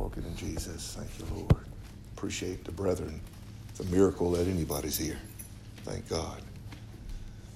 [0.00, 0.96] Walking in Jesus.
[0.98, 1.66] Thank you, Lord.
[2.16, 3.20] Appreciate the brethren.
[3.68, 5.18] It's a miracle that anybody's here.
[5.84, 6.40] Thank God.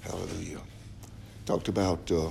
[0.02, 0.60] Hallelujah.
[1.46, 2.28] Talked about uh,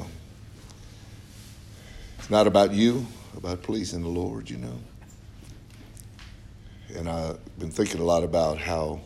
[2.20, 4.78] it's not about you, about pleasing the Lord, you know.
[6.95, 9.00] And I've been thinking a lot about how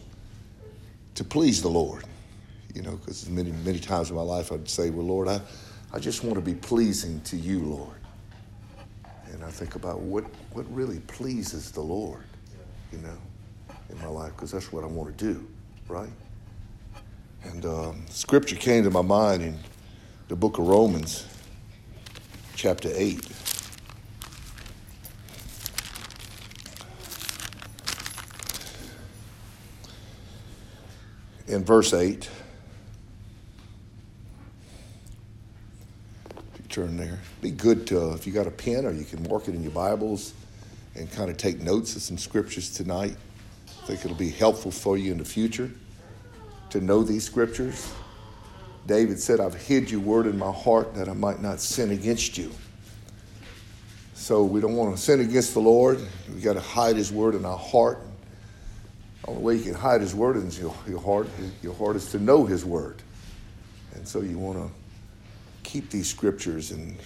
[1.16, 2.04] to please the Lord,
[2.76, 5.40] you know, because many, many times in my life I'd say, well, Lord, I,
[5.94, 7.96] I just want to be pleasing to you, Lord.
[9.48, 12.26] I think about what, what really pleases the Lord,
[12.92, 13.18] you know,
[13.90, 15.48] in my life, because that's what I want to do,
[15.88, 16.10] right?
[17.44, 19.58] And um, scripture came to my mind in
[20.28, 21.26] the book of Romans,
[22.56, 23.26] chapter 8.
[31.48, 32.30] In verse 8.
[36.78, 37.18] Turn there.
[37.42, 39.72] Be good to, if you got a pen or you can mark it in your
[39.72, 40.36] Bibles
[40.94, 43.16] and kind of take notes of some scriptures tonight.
[43.68, 45.72] I think it'll be helpful for you in the future
[46.70, 47.92] to know these scriptures.
[48.86, 52.38] David said, I've hid your word in my heart that I might not sin against
[52.38, 52.52] you.
[54.14, 56.00] So we don't want to sin against the Lord.
[56.32, 57.98] We got to hide his word in our heart.
[59.24, 61.28] The only way you can hide his word in your, your heart,
[61.64, 63.02] your heart is to know his word.
[63.96, 64.72] And so you want to
[65.68, 66.98] keep these scriptures and,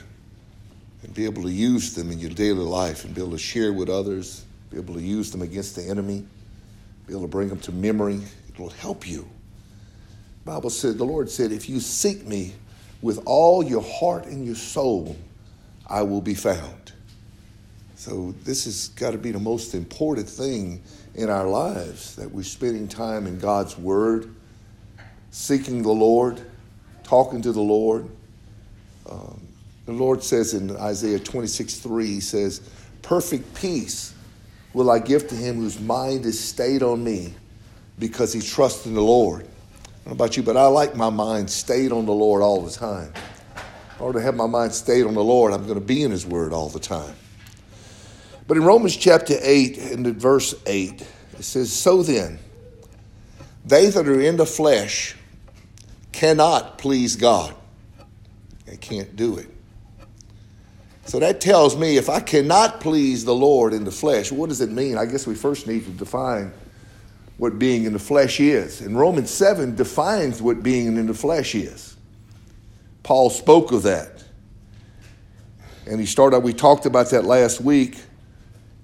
[1.02, 3.73] and be able to use them in your daily life and be able to share
[3.73, 6.23] with others, be able to use them against the enemy,
[7.08, 8.22] be able to bring them to memory.
[8.48, 9.28] It will help you.
[10.45, 12.54] The Bible said, the Lord said, if you seek me
[13.02, 15.17] with all your heart and your soul,
[15.88, 16.94] I will be found.
[17.95, 20.82] So this has got to be the most important thing
[21.16, 24.34] in our lives that we're spending time in God's Word,
[25.32, 26.42] seeking the Lord,
[27.04, 28.08] talking to the Lord,
[29.12, 29.42] um,
[29.86, 32.62] the Lord says in Isaiah 26 3, He says,
[33.02, 34.14] Perfect peace
[34.73, 37.34] will I give to him whose mind is stayed on me
[38.00, 39.42] because he trusts in the Lord.
[39.42, 42.61] I don't know about you, but I like my mind stayed on the Lord all
[42.61, 43.11] the time.
[43.98, 46.11] In order to have my mind stayed on the Lord, I'm going to be in
[46.11, 47.14] His Word all the time.
[48.48, 52.39] But in Romans chapter 8, in verse 8, it says, So then,
[53.66, 55.16] they that are in the flesh
[56.11, 57.55] cannot please God.
[58.71, 59.49] They can't do it.
[61.04, 64.61] So that tells me if I cannot please the Lord in the flesh, what does
[64.61, 64.98] it mean?
[64.98, 66.54] I guess we first need to define
[67.36, 68.80] what being in the flesh is.
[68.80, 71.98] And Romans 7 defines what being in the flesh is.
[73.04, 74.23] Paul spoke of that.
[75.86, 77.99] And he started, we talked about that last week.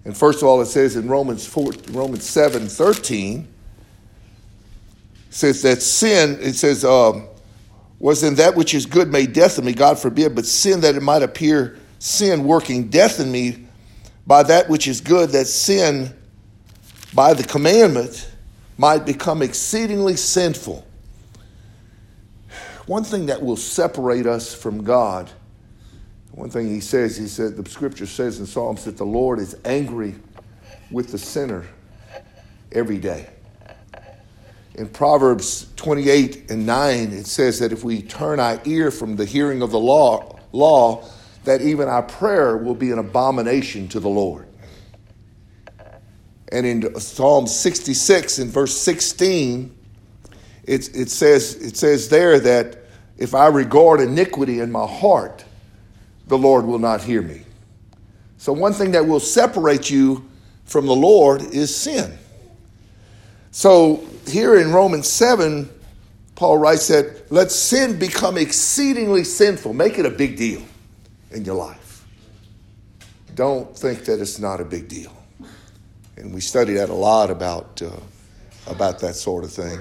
[0.04, 3.48] And first of all, it says in Romans 4, Romans 7 13,
[5.30, 7.30] says that sin, it says, um,
[8.00, 10.96] was in that which is good made death in me, God forbid, but sin that
[10.96, 13.66] it might appear sin working death in me
[14.26, 16.14] by that which is good, that sin
[17.14, 18.32] by the commandment
[18.78, 20.86] might become exceedingly sinful.
[22.86, 25.30] One thing that will separate us from God,
[26.32, 29.56] one thing he says, he said, the scripture says in Psalms that the Lord is
[29.66, 30.16] angry
[30.92, 31.66] with the sinner
[32.72, 33.28] every day
[34.78, 39.26] in Proverbs 28 and 9, it says that if we turn our ear from the
[39.26, 41.04] hearing of the law, law,
[41.46, 44.48] that even our prayer will be an abomination to the Lord.
[46.52, 49.76] And in Psalm 66, in verse 16,
[50.64, 52.78] it, it, says, it says there that
[53.18, 55.44] if I regard iniquity in my heart,
[56.28, 57.42] the Lord will not hear me.
[58.38, 60.30] So, one thing that will separate you
[60.66, 62.18] from the Lord is sin.
[63.52, 65.70] So, here in Romans 7,
[66.36, 69.74] Paul writes that let sin become exceedingly sinful.
[69.74, 70.62] Make it a big deal
[71.32, 72.06] in your life.
[73.36, 75.14] Don't think that it's not a big deal.
[76.16, 77.92] And we study that a lot about uh,
[78.66, 79.78] about that sort of thing.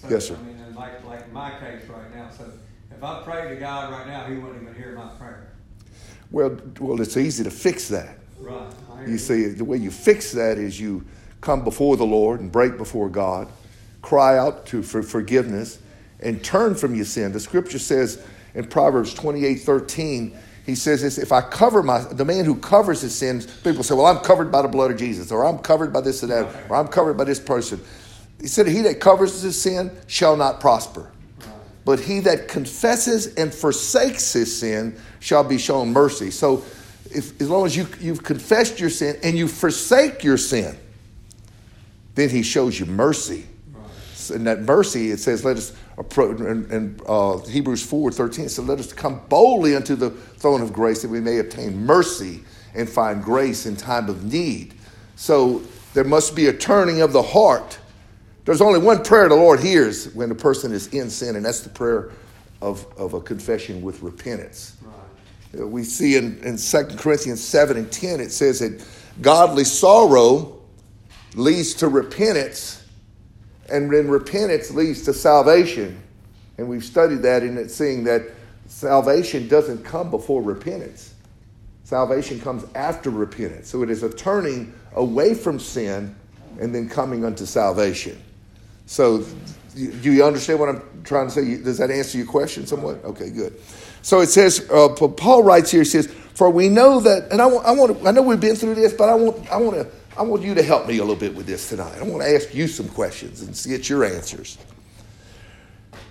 [0.00, 0.36] So, yes, sir.
[0.36, 2.44] I mean, like, like my case right now, so
[2.90, 5.48] if I pray to God right now, He wouldn't even hear my prayer.
[6.30, 8.16] Well, well, it's easy to fix that.
[8.38, 8.72] Right.
[9.06, 11.04] You see, the way you fix that is you
[11.40, 13.48] come before the Lord and break before God,
[14.02, 15.78] cry out to for forgiveness,
[16.20, 17.32] and turn from your sin.
[17.32, 18.22] The scripture says
[18.54, 20.36] in Proverbs 28 13,
[20.66, 23.94] he says this if I cover my the man who covers his sins, people say,
[23.94, 26.70] Well, I'm covered by the blood of Jesus, or I'm covered by this and that,
[26.70, 27.80] or I'm covered by this person.
[28.40, 31.10] He said, He that covers his sin shall not prosper.
[31.84, 36.30] But he that confesses and forsakes his sin shall be shown mercy.
[36.30, 36.64] So
[37.06, 40.78] if, as long as you, you've confessed your sin and you forsake your sin,
[42.14, 43.46] then he shows you mercy.
[44.30, 48.64] And that mercy, it says, let us approach, in, uh, Hebrews 4 13, it says,
[48.66, 52.42] let us come boldly unto the throne of grace that we may obtain mercy
[52.74, 54.74] and find grace in time of need.
[55.16, 55.62] So
[55.94, 57.78] there must be a turning of the heart.
[58.44, 61.60] There's only one prayer the Lord hears when a person is in sin, and that's
[61.60, 62.10] the prayer
[62.62, 64.76] of, of a confession with repentance.
[64.82, 65.66] Right.
[65.66, 68.84] We see in, in 2 Corinthians 7 and 10, it says that
[69.20, 70.60] godly sorrow
[71.34, 72.79] leads to repentance,
[73.70, 76.02] and then repentance leads to salvation.
[76.58, 78.22] And we've studied that in it, seeing that
[78.66, 81.14] salvation doesn't come before repentance.
[81.84, 83.68] Salvation comes after repentance.
[83.68, 86.14] So it is a turning away from sin
[86.60, 88.20] and then coming unto salvation.
[88.86, 89.24] So,
[89.74, 91.56] do you understand what I'm trying to say?
[91.62, 93.04] Does that answer your question somewhat?
[93.04, 93.58] Okay, good.
[94.02, 97.46] So it says, uh, Paul writes here, he says, For we know that, and I
[97.46, 99.76] want, I, want to, I know we've been through this, but I want, I, want
[99.76, 101.98] to, I want you to help me a little bit with this tonight.
[101.98, 104.58] I want to ask you some questions and get your answers.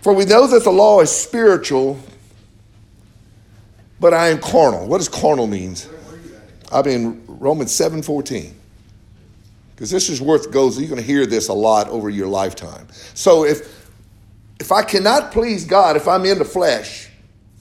[0.01, 1.99] For we know that the law is spiritual,
[3.99, 4.87] but I am carnal.
[4.87, 5.89] What does carnal means?
[6.71, 8.55] I mean Romans 7 14
[9.75, 10.77] because this is worth goes.
[10.77, 12.87] You're going to hear this a lot over your lifetime.
[13.13, 13.89] So if
[14.59, 17.09] if I cannot please God, if I'm in the flesh,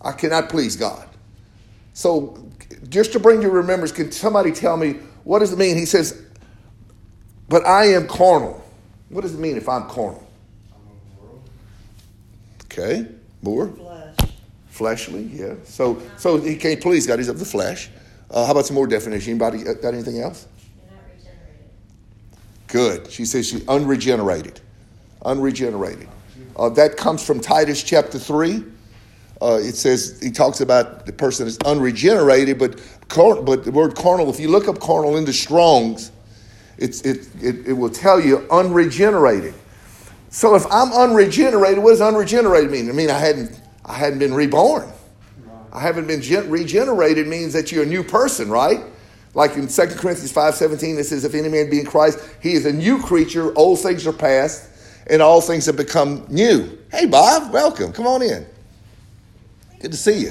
[0.00, 1.08] I cannot please God.
[1.94, 2.44] So
[2.88, 5.76] just to bring you remembrance, can somebody tell me what does it mean?
[5.76, 6.24] He says,
[7.48, 8.64] "But I am carnal."
[9.08, 10.26] What does it mean if I'm carnal?
[12.64, 13.06] Okay,
[13.42, 13.68] more.
[13.68, 14.16] Flesh.
[14.68, 15.54] Fleshly, yeah.
[15.64, 17.18] So so he can't please God.
[17.18, 17.90] He's of the flesh.
[18.30, 19.30] Uh, how about some more definition?
[19.30, 20.46] Anybody got anything else?
[22.68, 23.10] Good.
[23.10, 24.60] She says she's unregenerated.
[25.24, 26.08] Unregenerated.
[26.56, 28.62] Uh, that comes from Titus chapter 3.
[29.40, 33.94] Uh, it says, he talks about the person is unregenerated, but, car- but the word
[33.94, 36.10] carnal, if you look up carnal into Strong's,
[36.78, 39.54] it's, it, it, it will tell you unregenerated.
[40.30, 42.88] So if I'm unregenerated, what does unregenerated mean?
[42.88, 44.90] I mean, I hadn't, I hadn't been reborn.
[45.72, 48.80] I haven't been gen- regenerated means that you're a new person, right?
[49.34, 52.64] Like in 2 Corinthians 5.17, it says, if any man be in Christ, he is
[52.64, 53.56] a new creature.
[53.56, 54.70] Old things are past,
[55.08, 56.78] and all things have become new.
[56.90, 57.92] Hey, Bob, welcome.
[57.92, 58.46] Come on in.
[59.80, 60.30] Good to see you.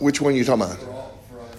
[0.00, 0.89] Which one are you talking about?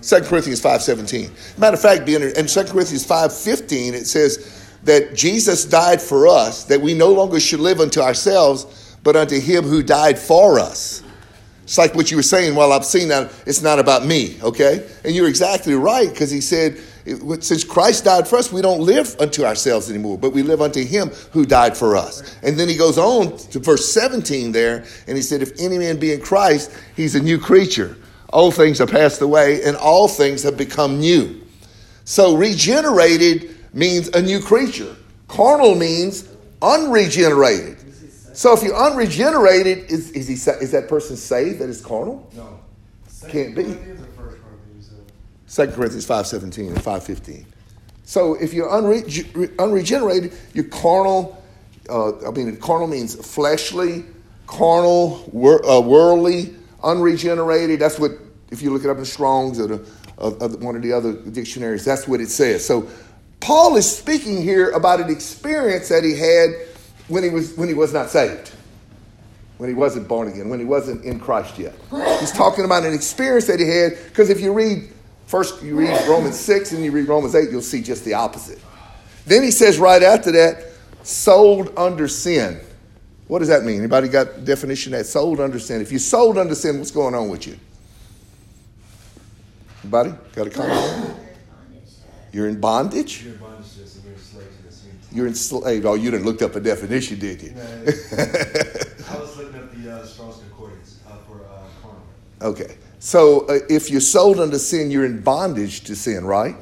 [0.02, 1.58] 2 Corinthians 5.17.
[1.58, 6.82] Matter of fact, in 2 Corinthians 5.15, it says that Jesus died for us, that
[6.82, 11.04] we no longer should live unto ourselves, but unto him who died for us.
[11.64, 14.90] It's like what you were saying, well, I've seen that it's not about me, okay?
[15.06, 16.80] And you're exactly right, because he said,
[17.40, 20.84] since Christ died for us, we don't live unto ourselves anymore, but we live unto
[20.84, 22.38] him who died for us.
[22.44, 25.98] And then he goes on to verse 17 there, and he said, If any man
[26.00, 27.96] be in Christ, he's a new creature.
[28.34, 31.42] Old things have passed away, and all things have become new.
[32.06, 34.96] So regenerated means a new creature.
[35.28, 36.28] Carnal means
[36.62, 37.78] unregenerated.
[38.34, 42.30] So if you're unregenerated, is, is, he, is that person saved that is carnal?
[42.36, 42.60] No.
[43.30, 43.78] Can't be.
[45.46, 47.46] Second Corinthians 5.17 and 5.15.
[48.06, 51.44] So if you're unre- unregenerated, you're carnal.
[51.90, 54.06] Uh, I mean, carnal means fleshly,
[54.48, 57.80] carnal, wor- uh, worldly, unregenerated.
[57.80, 58.12] That's what,
[58.52, 59.78] if you look it up in Strong's or the,
[60.60, 62.66] one of the other dictionaries, that's what it says.
[62.66, 62.88] So
[63.40, 66.52] Paul is speaking here about an experience that he had
[67.08, 68.52] when he was when he was not saved,
[69.58, 71.74] when he wasn't born again, when he wasn't in Christ yet.
[72.20, 73.94] He's talking about an experience that he had.
[74.06, 74.90] Because if you read
[75.26, 78.60] first, you read Romans six and you read Romans eight, you'll see just the opposite.
[79.26, 80.66] Then he says right after that,
[81.04, 82.60] sold under sin.
[83.32, 83.78] What does that mean?
[83.78, 85.80] Anybody got definition that sold under sin?
[85.80, 87.58] If you sold under sin, what's going on with you?
[89.84, 91.16] Anybody got a comment?
[92.34, 93.24] You're in bondage.
[93.24, 93.52] You're in bondage
[95.14, 95.86] you're enslaved.
[95.86, 97.52] Oh, you didn't look up a definition, did you?
[97.52, 102.02] No, I was looking up the uh, Strong's Concordance uh, for uh, carnal.
[102.42, 102.76] Okay.
[103.00, 106.56] So uh, if you're sold unto sin, you're in bondage to sin, right?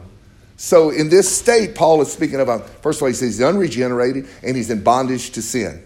[0.58, 4.28] So in this state, Paul is speaking about, first of all, he says he's unregenerated
[4.44, 5.84] and he's in bondage to sin,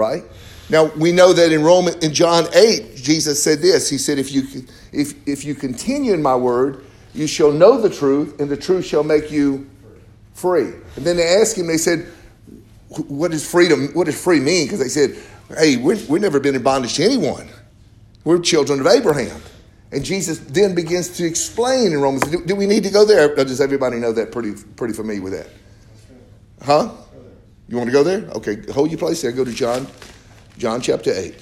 [0.00, 0.24] right?
[0.70, 3.90] Now we know that in Roman in John 8, Jesus said this.
[3.90, 7.90] He said, if you if if you continue in my word, you shall know the
[7.90, 9.68] truth, and the truth shall make you
[10.32, 10.72] free.
[10.96, 12.06] And then they asked him, they said,
[13.08, 14.66] what does freedom, what does free mean?
[14.66, 15.16] Because they said,
[15.56, 17.48] hey, we've, we've never been in bondage to anyone.
[18.24, 19.40] We're children of Abraham.
[19.92, 22.22] And Jesus then begins to explain in Romans.
[22.30, 23.32] Do, do we need to go there?
[23.32, 25.48] Or does everybody know that pretty, pretty familiar with that?
[26.64, 26.92] Huh?
[27.70, 28.28] You want to go there?
[28.32, 29.30] Okay, hold your place there.
[29.30, 29.86] Go to John,
[30.58, 31.36] John chapter 8.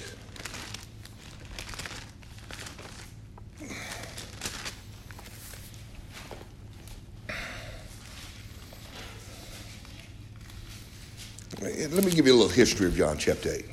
[11.91, 13.65] Let me give you a little history of John chapter 8.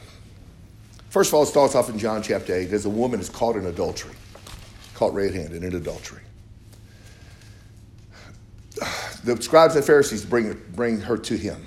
[1.11, 2.65] First of all, it starts off in John chapter 8.
[2.65, 4.15] There's a woman is caught in adultery.
[4.95, 6.23] caught red handed in adultery.
[9.25, 11.63] The scribes and Pharisees bring, bring her to him.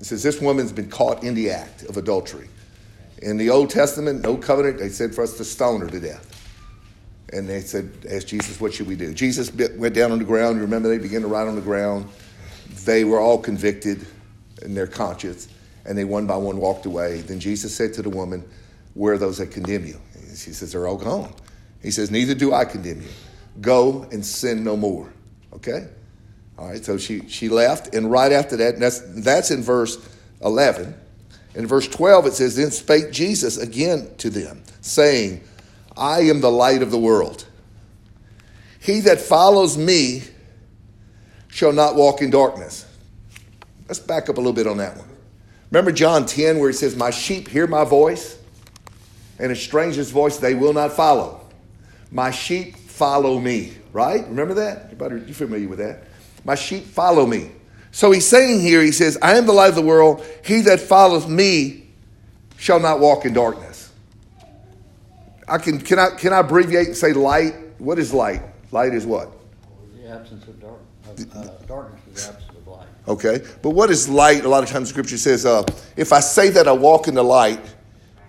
[0.00, 2.48] It says, This woman's been caught in the act of adultery.
[3.22, 6.26] In the Old Testament, no covenant, they said for us to stone her to death.
[7.32, 9.12] And they said, Ask Jesus, what should we do?
[9.12, 10.56] Jesus went down on the ground.
[10.56, 12.08] You remember, they began to write on the ground.
[12.84, 14.06] They were all convicted
[14.62, 15.48] in their conscience,
[15.84, 17.20] and they one by one walked away.
[17.20, 18.42] Then Jesus said to the woman,
[18.94, 20.00] Where are those that condemn you?
[20.30, 21.32] She says, They're all gone.
[21.82, 23.08] He says, Neither do I condemn you.
[23.60, 25.12] Go and sin no more.
[25.52, 25.88] Okay?
[26.60, 29.96] All right, so she, she left, and right after that, that's, that's in verse
[30.42, 30.94] 11.
[31.54, 35.42] In verse 12, it says, Then spake Jesus again to them, saying,
[35.96, 37.46] I am the light of the world.
[38.78, 40.22] He that follows me
[41.48, 42.84] shall not walk in darkness.
[43.88, 45.08] Let's back up a little bit on that one.
[45.70, 48.38] Remember John 10, where he says, My sheep hear my voice,
[49.38, 51.40] and a stranger's voice they will not follow.
[52.10, 54.28] My sheep follow me, right?
[54.28, 54.82] Remember that?
[54.84, 56.09] Everybody, you familiar with that?
[56.44, 57.52] My sheep follow me.
[57.92, 60.24] So he's saying here, he says, I am the light of the world.
[60.44, 61.88] He that follows me
[62.56, 63.92] shall not walk in darkness.
[65.48, 67.54] I can, can, I, can I abbreviate and say light?
[67.78, 68.42] What is light?
[68.70, 69.32] Light is what?
[69.96, 70.78] The absence of dark,
[71.34, 72.86] uh, darkness is the absence of light.
[73.08, 74.44] Okay, but what is light?
[74.44, 75.64] A lot of times Scripture says, uh,
[75.96, 77.60] if I say that I walk in the light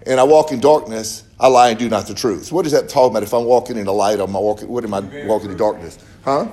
[0.08, 2.52] and I walk in darkness, I lie and do not the truth.
[2.52, 3.24] What is that talking about?
[3.24, 4.68] If I'm walking in the light, I'm I walking?
[4.68, 6.00] What am I walking in darkness?
[6.26, 6.48] Huh?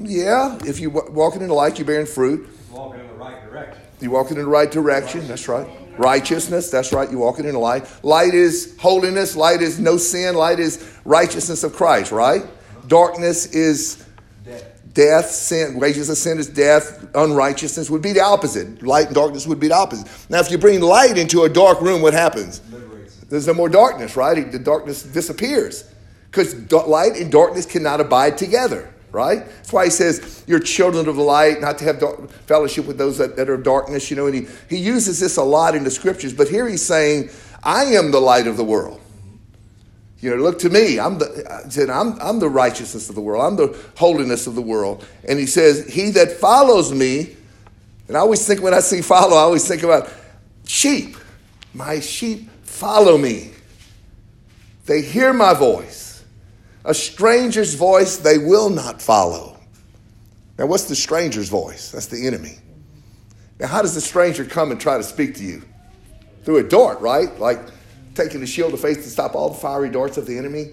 [0.00, 2.48] Yeah, if you're walking in the light, you're bearing fruit.
[2.70, 3.82] You walking in the right direction.
[4.00, 5.28] You're walking in the right direction.
[5.28, 5.68] That's right.
[5.98, 6.70] Righteousness.
[6.70, 7.10] That's right.
[7.10, 7.86] You're walking in the light.
[8.02, 9.36] Light is holiness.
[9.36, 10.34] Light is no sin.
[10.34, 12.10] Light is righteousness of Christ.
[12.10, 12.42] Right.
[12.88, 14.04] Darkness is
[14.94, 15.30] death.
[15.30, 15.78] Sin.
[15.78, 17.06] Wages of sin is death.
[17.14, 18.82] Unrighteousness would be the opposite.
[18.82, 20.08] Light and darkness would be the opposite.
[20.30, 22.62] Now, if you bring light into a dark room, what happens?
[23.28, 24.16] There's no more darkness.
[24.16, 24.50] Right.
[24.50, 25.84] The darkness disappears
[26.30, 29.46] because light and darkness cannot abide together right?
[29.46, 32.98] That's why he says, You're children of the light, not to have dark, fellowship with
[32.98, 35.84] those that, that are darkness, you know, and he, he uses this a lot in
[35.84, 37.30] the scriptures, but here he's saying,
[37.62, 39.00] I am the light of the world.
[40.20, 41.00] You know, look to me.
[41.00, 43.44] I'm the, said, I'm, I'm the righteousness of the world.
[43.44, 45.04] I'm the holiness of the world.
[45.28, 47.36] And he says, He that follows me,
[48.08, 50.12] and I always think when I see follow, I always think about
[50.64, 51.16] sheep.
[51.74, 53.52] My sheep follow me.
[54.86, 56.01] They hear my voice.
[56.84, 59.58] A stranger's voice they will not follow.
[60.58, 61.90] Now, what's the stranger's voice?
[61.90, 62.58] That's the enemy.
[63.58, 65.62] Now, how does the stranger come and try to speak to you?
[66.44, 67.38] Through a dart, right?
[67.38, 67.60] Like
[68.14, 70.70] taking the shield of faith to stop all the fiery darts of the enemy.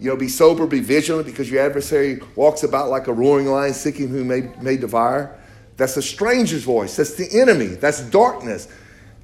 [0.00, 3.74] You know, be sober, be vigilant, because your adversary walks about like a roaring lion,
[3.74, 5.36] seeking whom may, may devour.
[5.76, 6.96] That's a stranger's voice.
[6.96, 7.66] That's the enemy.
[7.66, 8.68] That's darkness.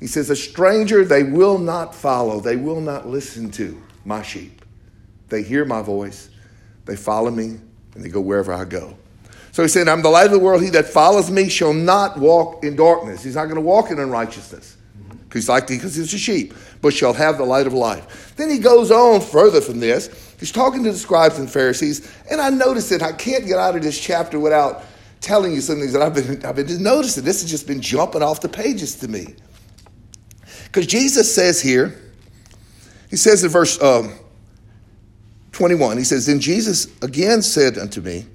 [0.01, 4.64] He says, A stranger they will not follow, they will not listen to my sheep.
[5.29, 6.31] They hear my voice,
[6.85, 7.57] they follow me,
[7.95, 8.97] and they go wherever I go.
[9.53, 10.63] So he said, I'm the light of the world.
[10.63, 13.23] He that follows me shall not walk in darkness.
[13.23, 14.77] He's not going to walk in unrighteousness.
[15.33, 18.35] He's like because he's a sheep, but shall have the light of life.
[18.37, 20.35] Then he goes on further from this.
[20.39, 23.75] He's talking to the scribes and Pharisees, and I noticed that I can't get out
[23.75, 24.85] of this chapter without
[25.21, 27.25] telling you some things that I've been, I've been noticing.
[27.25, 29.35] This has just been jumping off the pages to me.
[30.67, 32.01] Because Jesus says here,
[33.11, 34.13] he says in verse um,
[35.55, 38.27] 21, he says, Then Jesus again said unto me,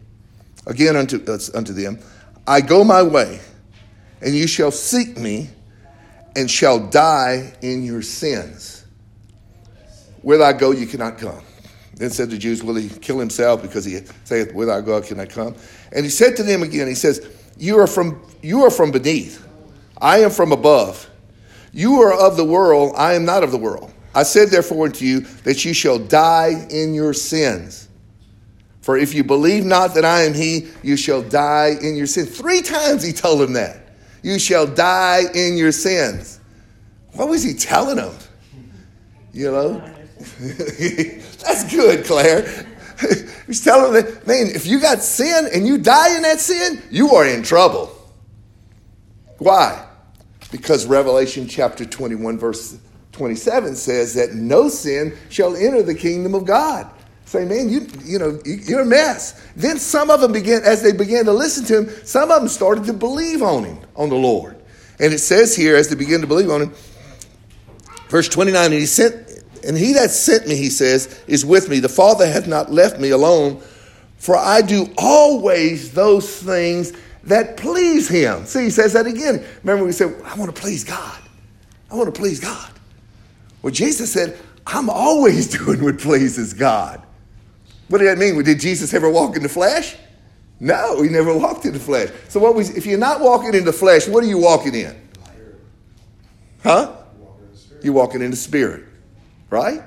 [0.65, 1.99] again unto, uh, unto them,
[2.47, 3.39] I go my way,
[4.21, 5.49] and you shall seek me,
[6.35, 8.85] and shall die in your sins.
[10.21, 11.41] Where I go, you cannot come.
[11.95, 15.01] Then said the Jews, Will he kill himself because he saith, Where I go, I
[15.01, 15.55] cannot come?
[15.91, 19.45] And he said to them again, He says, You are from you are from beneath.
[20.01, 21.09] I am from above.
[21.73, 23.93] You are of the world, I am not of the world.
[24.13, 27.87] I said therefore unto you that you shall die in your sins.
[28.81, 32.35] For if you believe not that I am he, you shall die in your sins.
[32.35, 33.89] Three times he told him that.
[34.23, 36.39] You shall die in your sins.
[37.13, 38.15] What was he telling them?
[39.31, 39.79] You know?
[40.39, 42.65] That's good, Claire.
[43.47, 47.11] He's telling them, man, if you got sin and you die in that sin, you
[47.11, 47.95] are in trouble.
[49.37, 49.85] Why?
[50.51, 52.77] Because Revelation chapter 21, verse
[53.11, 56.89] 27 says that no sin shall enter the kingdom of God.
[57.25, 59.39] Say, man, you, you know, you're a mess.
[59.55, 62.47] Then some of them began, as they began to listen to him, some of them
[62.49, 64.59] started to believe on him, on the Lord.
[64.99, 66.73] And it says here, as they began to believe on him,
[68.09, 71.79] verse 29, and he sent, and he that sent me, he says, is with me.
[71.79, 73.61] The Father hath not left me alone,
[74.17, 76.93] for I do always those things
[77.25, 78.45] that please him.
[78.45, 79.45] See, he says that again.
[79.63, 81.21] Remember, we said, I want to please God.
[81.91, 82.71] I want to please God.
[83.61, 87.01] Well, Jesus said, I'm always doing what pleases God.
[87.89, 88.41] What did that mean?
[88.43, 89.95] Did Jesus ever walk in the flesh?
[90.59, 92.09] No, he never walked in the flesh.
[92.27, 94.95] So what was if you're not walking in the flesh, what are you walking in?
[96.63, 96.95] Huh?
[97.81, 98.85] You're walking in the spirit.
[99.49, 99.81] Right?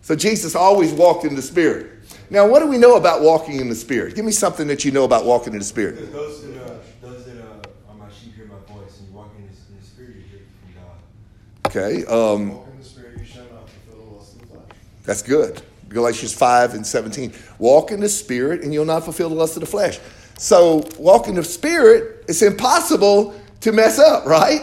[0.00, 1.90] So Jesus always walked in the spirit.
[2.30, 4.16] Now, what do we know about walking in the spirit?
[4.16, 6.10] Give me something that you know about walking in the spirit.
[6.10, 9.30] Those that, uh, those that uh, are my sheep hear my voice, and you walk
[9.36, 11.66] in the, in the spirit, you hear from God.
[11.66, 12.04] Okay.
[12.06, 12.58] Um,
[15.04, 15.62] That's good.
[15.88, 17.32] Galatians 5 and 17.
[17.58, 19.98] Walk in the Spirit and you'll not fulfill the lust of the flesh.
[20.38, 24.62] So, walk in the Spirit, it's impossible to mess up, right?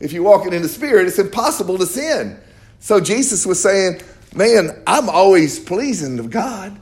[0.00, 2.38] If you're walking in the Spirit, it's impossible to sin.
[2.78, 4.00] So, Jesus was saying,
[4.34, 6.78] Man, I'm always pleasing to God.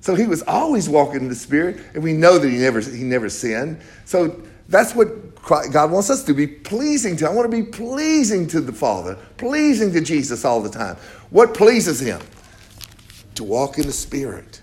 [0.00, 3.04] So, he was always walking in the Spirit, and we know that he never, he
[3.04, 3.80] never sinned.
[4.04, 5.08] So, that's what
[5.44, 7.26] God wants us to be pleasing to.
[7.26, 10.96] I want to be pleasing to the Father, pleasing to Jesus all the time.
[11.30, 12.20] What pleases him?
[13.38, 14.60] To walk in the Spirit.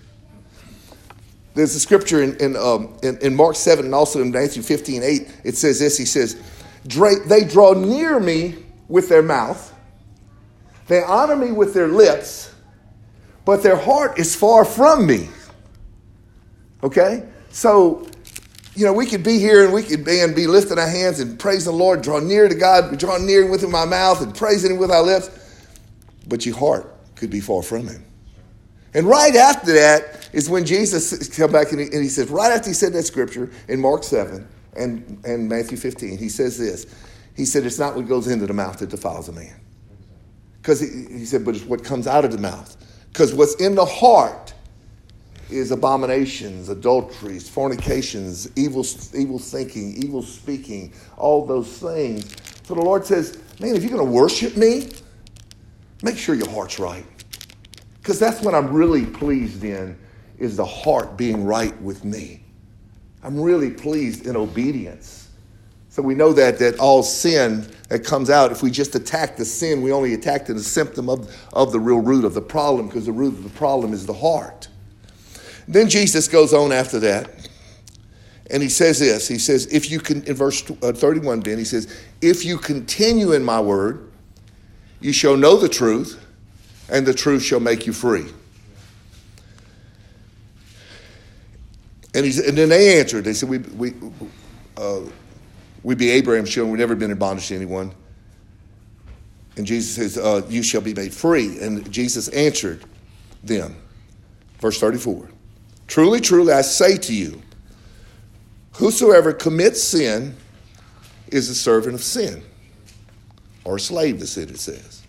[1.54, 5.02] There's a scripture in, in, um, in, in Mark 7 and also in Matthew 15
[5.02, 5.40] 8.
[5.44, 6.40] It says this He says,
[6.84, 8.56] They draw near me
[8.88, 9.74] with their mouth,
[10.86, 12.54] they honor me with their lips,
[13.44, 15.28] but their heart is far from me.
[16.82, 17.26] Okay?
[17.50, 18.06] So,
[18.74, 21.18] you know, we could be here and we could be and be lifting our hands
[21.20, 24.72] and praising the Lord, draw near to God, draw near with my mouth and praising
[24.72, 25.30] Him with our lips,
[26.28, 28.04] but your heart could be far from Him.
[28.96, 32.50] And right after that is when Jesus come back and he, and he says, right
[32.50, 36.86] after he said that scripture in Mark 7 and, and Matthew 15, he says this.
[37.36, 39.54] He said, it's not what goes into the mouth that defiles a man.
[40.62, 42.74] Because he, he said, but it's what comes out of the mouth.
[43.12, 44.54] Because what's in the heart
[45.50, 48.84] is abominations, adulteries, fornications, evil,
[49.14, 52.34] evil thinking, evil speaking, all those things.
[52.64, 54.88] So the Lord says, man, if you're going to worship me,
[56.02, 57.04] make sure your heart's right.
[58.06, 59.98] Because that's what I'm really pleased in,
[60.38, 62.40] is the heart being right with me.
[63.24, 65.30] I'm really pleased in obedience.
[65.88, 69.44] So we know that that all sin that comes out, if we just attack the
[69.44, 73.06] sin, we only attack the symptom of, of the real root of the problem, because
[73.06, 74.68] the root of the problem is the heart.
[75.66, 77.50] Then Jesus goes on after that,
[78.52, 79.26] and he says this.
[79.26, 83.32] He says, if you can, in verse uh, 31, then he says, if you continue
[83.32, 84.12] in my word,
[85.00, 86.22] you shall know the truth,
[86.88, 88.26] and the truth shall make you free.
[92.14, 93.24] And, and then they answered.
[93.24, 93.92] They said, we, we,
[94.76, 95.00] uh,
[95.82, 96.72] we be Abraham's children.
[96.72, 97.92] We've never been in bondage to anyone.
[99.56, 101.58] And Jesus says, uh, You shall be made free.
[101.60, 102.84] And Jesus answered
[103.42, 103.76] them.
[104.60, 105.28] Verse 34
[105.86, 107.42] Truly, truly, I say to you,
[108.74, 110.36] whosoever commits sin
[111.28, 112.42] is a servant of sin,
[113.64, 115.02] or a slave to sin, it says.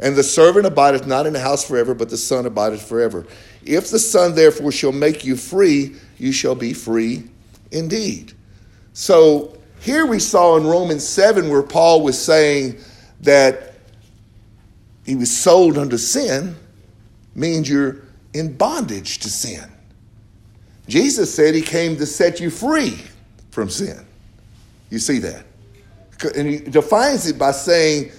[0.00, 3.26] And the servant abideth not in the house forever, but the Son abideth forever.
[3.64, 7.24] If the Son therefore shall make you free, you shall be free
[7.72, 8.32] indeed.
[8.92, 12.78] So here we saw in Romans 7 where Paul was saying
[13.20, 13.74] that
[15.04, 16.54] he was sold unto sin,
[17.34, 18.02] means you're
[18.34, 19.64] in bondage to sin.
[20.86, 22.98] Jesus said he came to set you free
[23.50, 24.04] from sin.
[24.90, 25.44] You see that?
[26.36, 28.10] And he defines it by saying,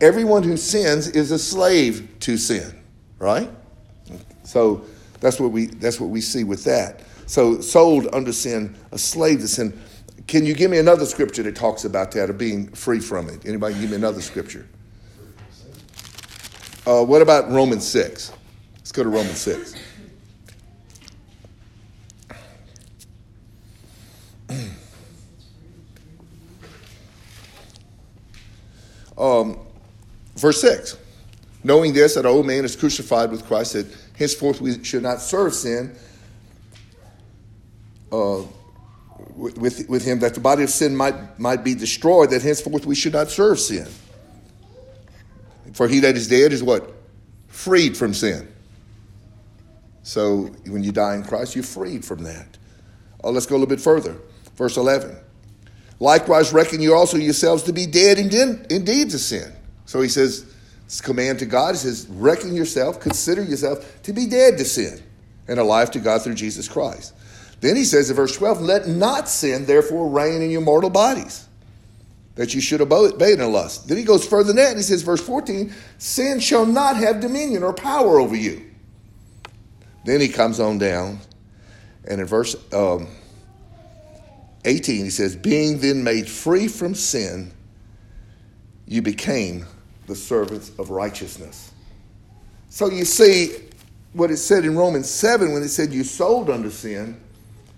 [0.00, 2.78] everyone who sins is a slave to sin,
[3.18, 3.50] right?
[4.44, 4.84] So
[5.20, 7.02] that's what we that's what we see with that.
[7.26, 9.78] So sold under sin, a slave to sin.
[10.26, 13.46] Can you give me another scripture that talks about that, of being free from it?
[13.46, 14.66] Anybody give me another scripture?
[16.86, 18.32] Uh, what about Romans 6?
[18.76, 19.74] Let's go to Romans 6.
[29.18, 29.58] Um,
[30.38, 30.96] verse 6
[31.64, 35.20] Knowing this, that our old man is crucified with Christ, that henceforth we should not
[35.20, 35.94] serve sin
[38.12, 38.42] uh,
[39.36, 42.94] with, with him, that the body of sin might, might be destroyed, that henceforth we
[42.94, 43.88] should not serve sin.
[45.72, 46.94] For he that is dead is what?
[47.48, 48.48] Freed from sin.
[50.02, 52.56] So when you die in Christ, you're freed from that.
[53.22, 54.16] Oh, let's go a little bit further.
[54.56, 55.16] Verse 11.
[56.00, 59.52] Likewise, reckon you also yourselves to be dead indeed, indeed to sin.
[59.88, 60.44] So he says,
[61.02, 61.74] command to God.
[61.74, 65.02] He says, reckon yourself, consider yourself to be dead to sin
[65.48, 67.14] and alive to God through Jesus Christ.
[67.62, 71.48] Then he says in verse 12, let not sin therefore reign in your mortal bodies,
[72.34, 73.88] that you should obey in lust.
[73.88, 77.20] Then he goes further than that and he says, verse 14, sin shall not have
[77.20, 78.70] dominion or power over you.
[80.04, 81.18] Then he comes on down,
[82.06, 83.08] and in verse um,
[84.66, 87.52] 18, he says, Being then made free from sin,
[88.86, 89.64] you became
[90.08, 91.70] the servants of righteousness.
[92.70, 93.68] So you see,
[94.12, 97.20] what it said in Romans 7 when it said you sold under sin,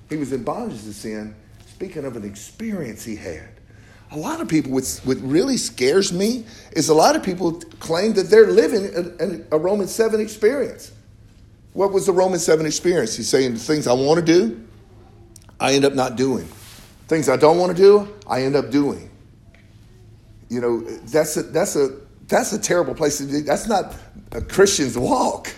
[0.09, 1.35] he was in bondage to sin,
[1.67, 3.49] speaking of an experience he had.
[4.13, 8.13] A lot of people, what, what really scares me is a lot of people claim
[8.15, 10.91] that they're living a, a, Romans 7 experience.
[11.75, 13.15] What was the Romans 7 experience?
[13.17, 14.67] He's saying the things I want to do,
[15.61, 16.49] I end up not doing.
[17.07, 19.11] Things I don't want to do, I end up doing.
[20.49, 21.97] You know, that's a, that's a,
[22.31, 23.41] that's a terrible place to be.
[23.41, 23.95] That's not
[24.33, 25.53] a Christian's walk.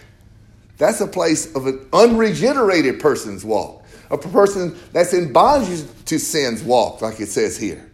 [0.78, 3.84] That's a place of an unregenerated person's walk.
[4.10, 7.90] A person that's in bondage to sin's walk, like it says here.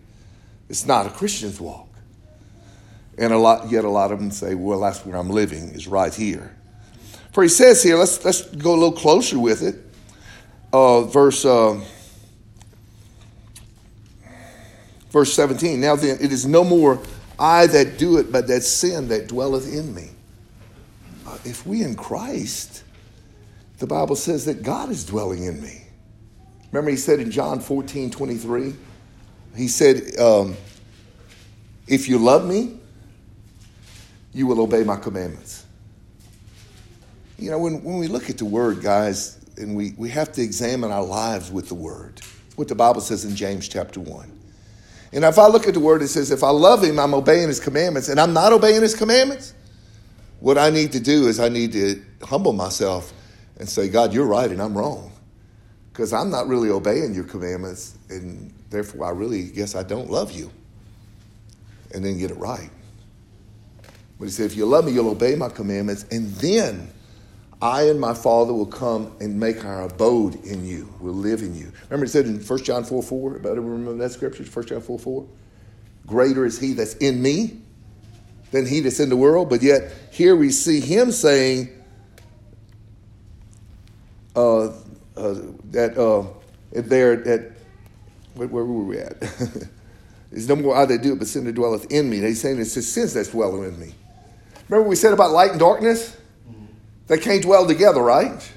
[0.69, 1.89] It's not a Christian's walk.
[3.19, 5.89] And a lot, yet a lot of them say, well, that's where I'm living, is
[5.89, 6.55] right here.
[7.33, 9.77] For he says here, let's, let's go a little closer with it.
[10.73, 11.81] Uh, verse, uh,
[15.11, 15.81] verse 17.
[15.81, 17.01] Now then, it is no more
[17.39, 20.11] I that do it, but that sin that dwelleth in me.
[21.27, 22.83] Uh, if we in Christ,
[23.79, 25.83] the Bible says that God is dwelling in me.
[26.73, 28.75] Remember, he said in John 14 23,
[29.57, 30.57] he said, um,
[31.87, 32.79] If you love me,
[34.33, 35.65] you will obey my commandments.
[37.39, 40.43] You know, when, when we look at the word, guys, and we, we have to
[40.43, 42.21] examine our lives with the word,
[42.57, 44.38] what the Bible says in James chapter 1.
[45.13, 47.49] And if I look at the word, it says, if I love him, I'm obeying
[47.49, 49.55] his commandments, and I'm not obeying his commandments,
[50.41, 53.13] what I need to do is I need to humble myself
[53.59, 55.13] and say, God, you're right and I'm wrong.
[55.93, 60.31] Because I'm not really obeying your commandments, and therefore I really guess I don't love
[60.31, 60.51] you.
[61.93, 62.71] And then get it right.
[64.19, 66.93] But he said, if you love me, you'll obey my commandments, and then
[67.61, 70.93] I and my Father will come and make our abode in you.
[71.01, 71.73] We'll live in you.
[71.89, 74.99] Remember it said in 1 John 4 4, about remember that scripture, 1 John 4
[74.99, 75.27] 4?
[76.07, 77.61] Greater is he that's in me
[78.53, 79.51] than he that's in the world.
[79.51, 81.69] But yet here we see him saying
[84.37, 84.73] uh, uh,
[85.71, 86.27] that uh,
[86.73, 87.53] there that
[88.35, 89.21] where, where were we at?
[90.31, 92.19] There's no more I that do it, but sin that dwelleth in me.
[92.19, 93.95] He's saying it's his sins that's dwelling in me.
[94.69, 96.18] Remember we said about light and darkness?
[97.09, 98.53] They can't dwell together, right?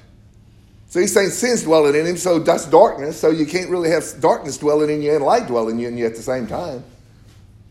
[0.90, 3.18] So he's saying sin's dwelling in him, so that's darkness.
[3.18, 6.16] So you can't really have darkness dwelling in you and light dwelling in you at
[6.16, 6.84] the same time.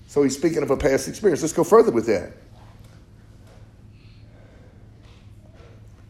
[0.08, 1.42] So he's speaking of a past experience.
[1.42, 2.32] Let's go further with that.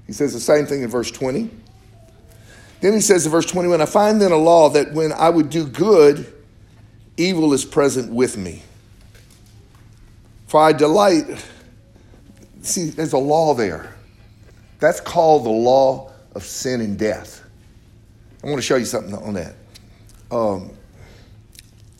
[0.07, 1.51] He says the same thing in verse 20.
[2.81, 5.51] Then he says in verse 21 I find then a law that when I would
[5.51, 6.33] do good,
[7.17, 8.63] evil is present with me.
[10.47, 11.45] For I delight,
[12.63, 13.95] see, there's a law there.
[14.81, 17.45] That's called the law of sin and death.
[18.43, 19.55] I want to show you something on that.
[20.31, 20.71] Um,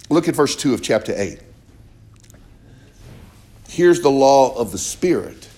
[0.09, 1.41] look at verse 2 of chapter 8.
[3.69, 5.49] Here's the law of the Spirit.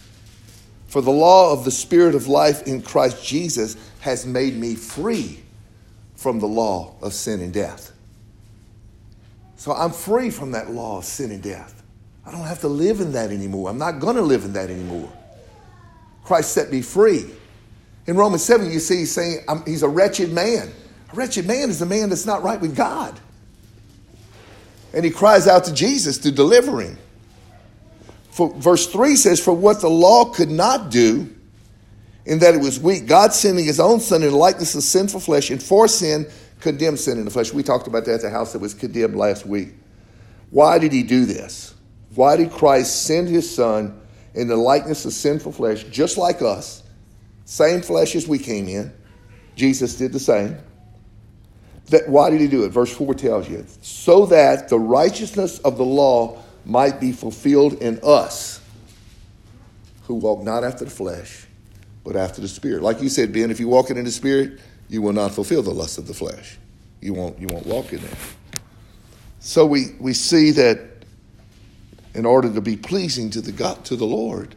[0.88, 5.40] For the law of the Spirit of life in Christ Jesus has made me free
[6.16, 7.92] from the law of sin and death.
[9.56, 11.82] So I'm free from that law of sin and death.
[12.26, 13.70] I don't have to live in that anymore.
[13.70, 15.10] I'm not going to live in that anymore.
[16.24, 17.26] Christ set me free.
[18.06, 20.72] In Romans 7, you see he's saying he's a wretched man.
[21.12, 23.18] A wretched man is a man that's not right with God.
[24.92, 26.98] And he cries out to Jesus to deliver him.
[28.30, 31.28] For, verse 3 says, For what the law could not do,
[32.24, 35.20] in that it was weak, God sending his own son in the likeness of sinful
[35.20, 36.26] flesh, and for sin
[36.60, 37.52] condemned sin in the flesh.
[37.52, 39.70] We talked about that at the house that was condemned last week.
[40.50, 41.74] Why did he do this?
[42.14, 44.00] Why did Christ send his son
[44.34, 46.82] in the likeness of sinful flesh, just like us,
[47.44, 48.92] same flesh as we came in.
[49.56, 50.56] Jesus did the same.
[51.86, 52.70] That, why did he do it?
[52.70, 57.98] Verse 4 tells you so that the righteousness of the law might be fulfilled in
[58.02, 58.60] us
[60.04, 61.46] who walk not after the flesh,
[62.04, 62.82] but after the spirit.
[62.82, 65.72] Like you said, Ben, if you walk in the spirit, you will not fulfill the
[65.72, 66.58] lust of the flesh.
[67.00, 68.16] You won't, you won't walk in there.
[69.40, 70.91] So we, we see that
[72.14, 74.54] in order to be pleasing to the God, to the Lord,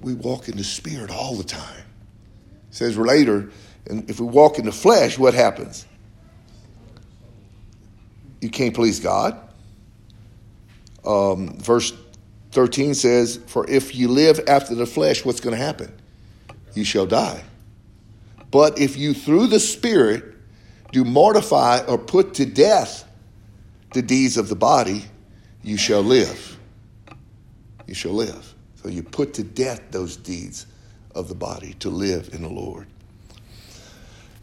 [0.00, 1.84] we walk in the Spirit all the time.
[2.70, 3.50] It says later,
[3.86, 5.86] and if we walk in the flesh, what happens?
[8.40, 9.38] You can't please God.
[11.04, 11.92] Um, verse
[12.52, 15.92] 13 says, For if you live after the flesh, what's going to happen?
[16.74, 17.42] You shall die.
[18.50, 20.24] But if you through the Spirit
[20.90, 23.08] do mortify or put to death
[23.94, 25.04] the deeds of the body,
[25.62, 26.51] you shall live
[27.92, 28.54] you shall live.
[28.76, 30.64] So you put to death those deeds
[31.14, 32.86] of the body to live in the Lord.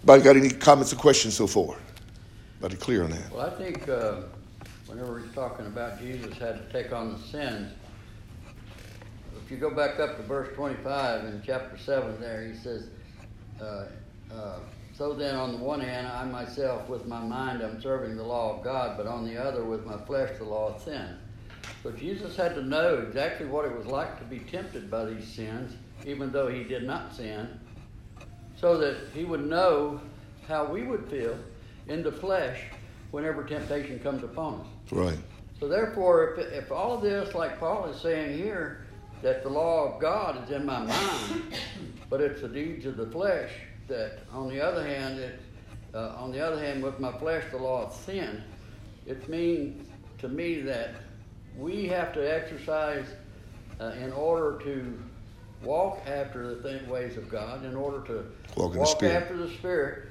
[0.04, 1.76] Anybody got any comments or questions so far?
[2.60, 3.32] Anybody clear on that?
[3.32, 4.18] Well, I think uh,
[4.86, 7.74] whenever he's talking about Jesus had to take on the sins,
[9.44, 12.86] if you go back up to verse 25 in chapter 7 there, he says,
[13.60, 13.86] uh,
[14.32, 14.60] uh,
[14.96, 18.60] So then, on the one hand, I myself with my mind I'm serving the law
[18.60, 21.18] of God, but on the other, with my flesh, the law of sin.
[21.84, 25.28] So Jesus had to know exactly what it was like to be tempted by these
[25.28, 27.60] sins, even though he did not sin,
[28.58, 30.02] so that he would know
[30.48, 31.38] how we would feel
[31.88, 32.60] in the flesh
[33.12, 34.92] whenever temptation comes upon us.
[34.92, 35.18] Right.
[35.60, 38.86] So therefore, if, if all of this, like Paul is saying here,
[39.22, 41.54] that the law of God is in my mind,
[42.10, 43.52] but it's the deeds of the flesh
[43.88, 45.40] that, on the other hand, it,
[45.94, 48.44] uh, on the other hand, with my flesh, the law of sin,
[49.06, 50.92] it means to me that
[51.60, 53.06] we have to exercise
[53.80, 55.00] uh, in order to
[55.64, 59.50] walk after the th- ways of God, in order to Walk in the after the
[59.50, 60.10] Spirit,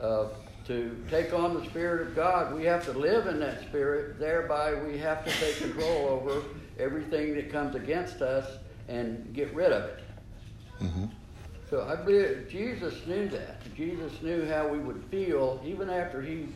[0.00, 0.26] uh,
[0.66, 4.18] to take on the Spirit of God, we have to live in that Spirit.
[4.18, 6.42] Thereby, we have to take control over
[6.78, 10.00] everything that comes against us and get rid of it.
[10.80, 11.06] Mm-hmm.
[11.70, 13.60] So I believe Jesus knew that.
[13.76, 16.48] Jesus knew how we would feel even after he,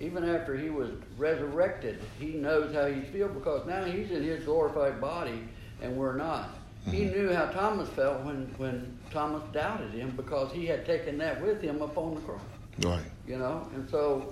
[0.00, 2.00] even after he was resurrected.
[2.18, 5.42] He knows how he feels because now he's in his glorified body
[5.82, 6.56] and we're not.
[6.86, 7.12] He mm-hmm.
[7.12, 11.60] knew how Thomas felt when, when Thomas doubted him because he had taken that with
[11.60, 12.40] him upon the cross
[12.82, 13.04] Right.
[13.26, 14.30] you know and so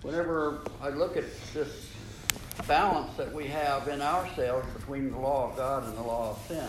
[0.00, 1.90] whenever i look at this
[2.66, 6.46] balance that we have in ourselves between the law of god and the law of
[6.48, 6.68] sin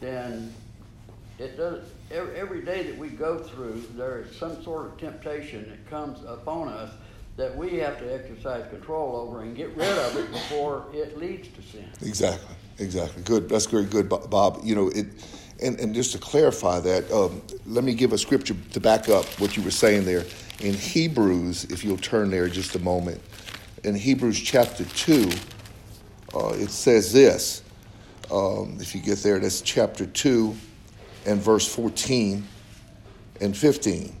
[0.00, 0.54] then
[1.38, 5.68] it does every, every day that we go through there is some sort of temptation
[5.68, 6.90] that comes upon us
[7.38, 11.48] that we have to exercise control over and get rid of it before it leads
[11.48, 12.54] to sin Exactly.
[12.80, 13.22] Exactly.
[13.22, 13.48] Good.
[13.48, 14.60] That's very good, Bob.
[14.62, 15.06] You know it.
[15.60, 19.24] And, and just to clarify that, um, let me give a scripture to back up
[19.40, 20.24] what you were saying there.
[20.60, 23.20] In Hebrews, if you'll turn there just a moment,
[23.82, 25.30] in Hebrews chapter 2,
[26.34, 27.62] uh, it says this.
[28.30, 30.54] Um, if you get there, that's chapter 2
[31.26, 32.46] and verse 14
[33.40, 34.14] and 15.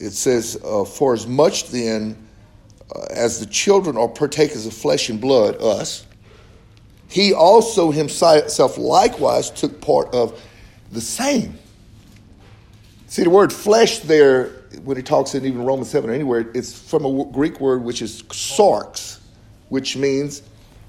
[0.00, 2.16] It says, uh, For as much then
[2.94, 6.06] uh, as the children are partakers of flesh and blood, us,
[7.08, 10.40] he also himself likewise took part of
[10.90, 11.58] the same.
[13.08, 14.46] See, the word flesh there,
[14.84, 18.00] when he talks in even Romans 7 or anywhere, it's from a Greek word which
[18.00, 19.18] is sarx,
[19.68, 20.42] which means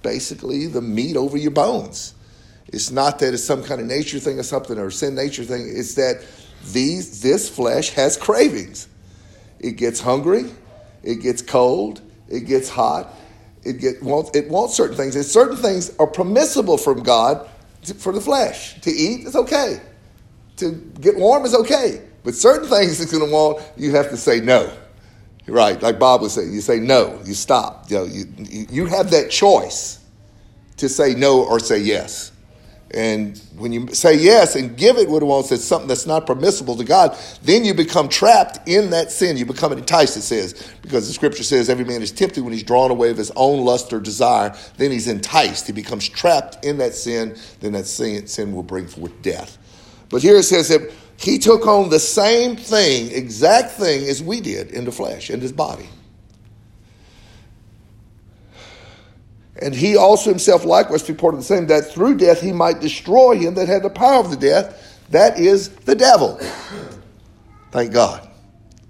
[0.03, 2.13] basically the meat over your bones.
[2.67, 5.67] It's not that it's some kind of nature thing or something or sin nature thing.
[5.75, 6.23] It's that
[6.71, 8.87] these this flesh has cravings.
[9.61, 10.45] It gets hungry,
[11.03, 13.13] it gets cold, it gets hot,
[13.63, 15.15] it get wants it wants certain things.
[15.15, 17.47] And certain things are permissible from God
[17.85, 18.81] to- for the flesh.
[18.81, 19.79] To eat is okay.
[20.57, 22.01] To get warm is okay.
[22.23, 24.71] But certain things it's going to want, you have to say no.
[25.47, 27.89] Right, like Bob was saying, you say no, you stop.
[27.89, 29.99] You, know, you, you you have that choice
[30.77, 32.30] to say no or say yes.
[32.93, 36.27] And when you say yes and give it what it wants, it's something that's not
[36.27, 39.37] permissible to God, then you become trapped in that sin.
[39.37, 42.63] You become enticed, it says, because the scripture says every man is tempted when he's
[42.63, 44.53] drawn away of his own lust or desire.
[44.77, 45.67] Then he's enticed.
[45.67, 47.37] He becomes trapped in that sin.
[47.61, 49.57] Then that sin, sin will bring forth death.
[50.09, 54.41] But here it says that he took on the same thing, exact thing as we
[54.41, 55.87] did in the flesh, in his body.
[59.61, 63.53] And he also himself likewise reported the same, that through death he might destroy him
[63.55, 66.39] that had the power of the death, that is the devil.
[67.71, 68.27] Thank God.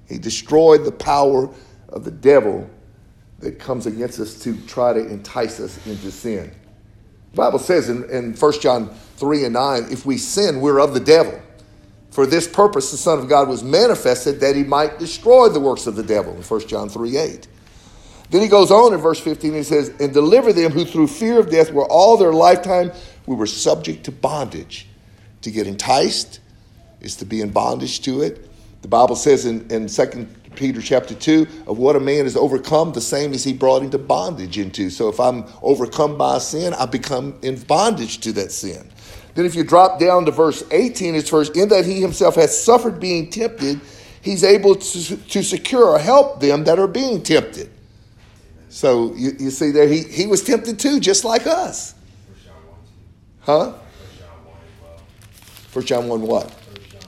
[0.07, 1.49] He destroyed the power
[1.89, 2.69] of the devil
[3.39, 6.51] that comes against us to try to entice us into sin.
[7.31, 10.93] The Bible says in, in 1 John 3 and 9, if we sin, we're of
[10.93, 11.41] the devil.
[12.11, 15.87] For this purpose the Son of God was manifested that he might destroy the works
[15.87, 17.47] of the devil in 1 John 3 8.
[18.31, 21.37] Then he goes on in verse 15, he says, And deliver them who through fear
[21.37, 22.91] of death were all their lifetime,
[23.25, 24.87] we were subject to bondage.
[25.41, 26.39] To get enticed
[27.01, 28.47] is to be in bondage to it.
[28.83, 32.93] The Bible says in, in 2 Peter chapter 2, of what a man is overcome,
[32.93, 34.89] the same as he brought into bondage into.
[34.89, 38.89] So if I'm overcome by sin, I become in bondage to that sin.
[39.35, 42.57] Then if you drop down to verse 18, it's verse, in that he himself has
[42.57, 43.81] suffered being tempted,
[44.21, 47.69] he's able to, to secure or help them that are being tempted.
[48.71, 51.93] So you, you see there, he, he was tempted too, just like us.
[52.33, 53.51] First 1, 2.
[53.51, 53.73] Huh?
[53.73, 54.97] First John 1 as well.
[55.67, 56.49] First John 1 what?
[56.89, 57.01] John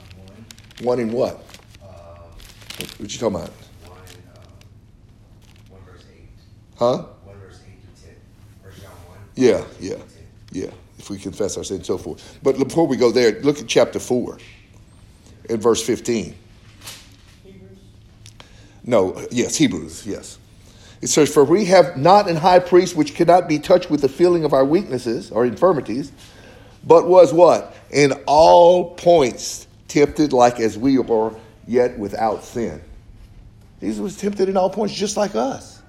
[0.76, 1.42] 1, One in what?
[1.82, 1.86] uh,
[2.76, 3.48] What, you talking about?
[3.48, 4.40] 1, uh,
[5.70, 6.20] 1 verse 8.
[6.78, 6.96] Huh?
[7.24, 8.16] 1 verse 8 through 10.
[8.62, 9.18] First John 1.
[9.34, 9.96] Yeah, yeah,
[10.52, 10.70] yeah.
[10.98, 12.38] If we confess our sins and so forth.
[12.42, 14.36] But before we go there, look at chapter 4
[15.48, 16.34] in verse 15.
[17.42, 17.70] Hebrews?
[18.84, 20.38] No, yes, Hebrews, yes.
[21.04, 24.08] It says, For we have not an high priest which cannot be touched with the
[24.08, 26.10] feeling of our weaknesses or infirmities,
[26.82, 27.76] but was what?
[27.90, 31.34] In all points tempted like as we are,
[31.66, 32.80] yet without sin.
[33.80, 35.82] Jesus was tempted in all points, just like us.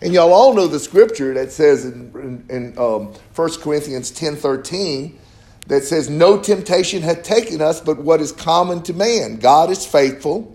[0.00, 4.34] And y'all all know the scripture that says in, in, in um, 1 Corinthians 10
[4.34, 5.18] 13,
[5.66, 9.36] that says, No temptation hath taken us but what is common to man.
[9.36, 10.53] God is faithful.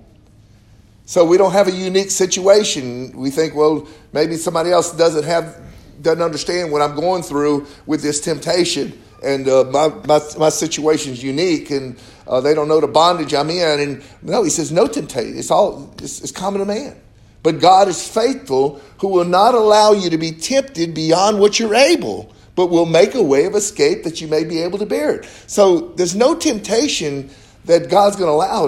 [1.10, 3.18] So we don't have a unique situation.
[3.18, 5.60] We think, well, maybe somebody else doesn't have,
[6.04, 8.94] doesn't understand what I'm going through with this temptation
[9.24, 13.34] and uh, my, my, my situation is unique and uh, they don't know the bondage
[13.34, 13.80] I'm in.
[13.80, 15.36] And no, he says, no temptation.
[15.36, 16.96] It's all, it's, it's common to man.
[17.42, 21.74] But God is faithful who will not allow you to be tempted beyond what you're
[21.74, 25.16] able, but will make a way of escape that you may be able to bear
[25.16, 25.26] it.
[25.48, 27.32] So there's no temptation
[27.66, 28.68] that God's going to allow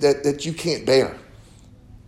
[0.00, 1.16] that, that you can't bear.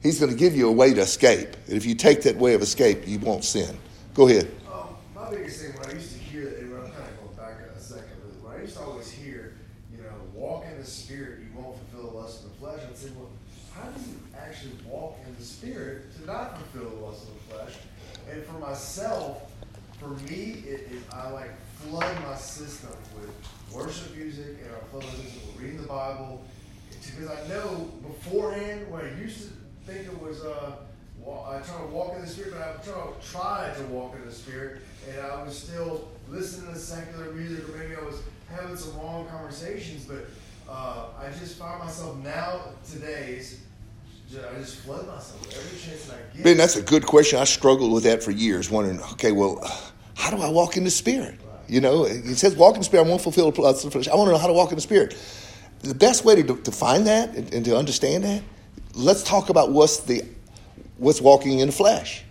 [0.03, 1.49] He's going to give you a way to escape.
[1.67, 3.79] And if you take that way of escape, you won't sin.
[4.15, 4.51] Go ahead.
[4.73, 7.37] Um, my biggest thing when I used to hear that, and I'm kind of going
[7.37, 9.59] back a second, but when I used to always hear,
[9.93, 12.81] you know, walk in the spirit, you won't fulfill the lust of the flesh.
[12.89, 13.29] I'd say, well,
[13.75, 17.55] how do you actually walk in the spirit to not fulfill the lust of the
[17.55, 17.75] flesh?
[18.33, 19.53] And for myself,
[19.99, 20.65] for me,
[21.13, 23.31] I like flood my system with
[23.71, 26.43] worship music, and I flood my system with reading the Bible,
[26.89, 29.60] because I know beforehand when I used to
[29.93, 30.43] think it was.
[30.43, 30.73] Uh,
[31.27, 34.25] I try to walk in the spirit, but I try to try to walk in
[34.25, 38.77] the spirit, and I was still listening to secular music, or maybe I was having
[38.77, 40.07] some long conversations.
[40.07, 40.27] But
[40.69, 43.61] uh, I just find myself now today's.
[44.33, 46.45] I just flood myself with every chance that I get.
[46.45, 47.41] Ben, that's a good question.
[47.41, 49.61] I struggled with that for years, wondering, okay, well,
[50.15, 51.35] how do I walk in the spirit?
[51.67, 53.07] You know, it says walk in the spirit.
[53.07, 54.09] I won't fulfill the lust of the flesh.
[54.13, 55.17] I want to know how to walk in the spirit.
[55.81, 58.43] The best way to, to find that and, and to understand that,
[58.95, 60.25] let's talk about what's the
[60.99, 62.25] what's walking in the flesh.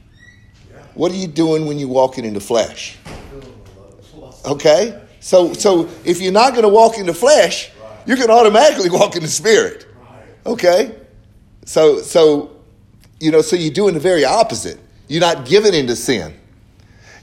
[0.94, 2.98] What are you doing when you're walking in the flesh?
[4.46, 5.02] Okay?
[5.20, 7.72] So so if you're not going to walk in the flesh,
[8.18, 9.88] going to automatically walk in the spirit.
[10.46, 10.96] Okay?
[11.66, 12.56] So so
[13.20, 14.80] you know, so you're doing the very opposite.
[15.08, 16.40] You're not giving into sin.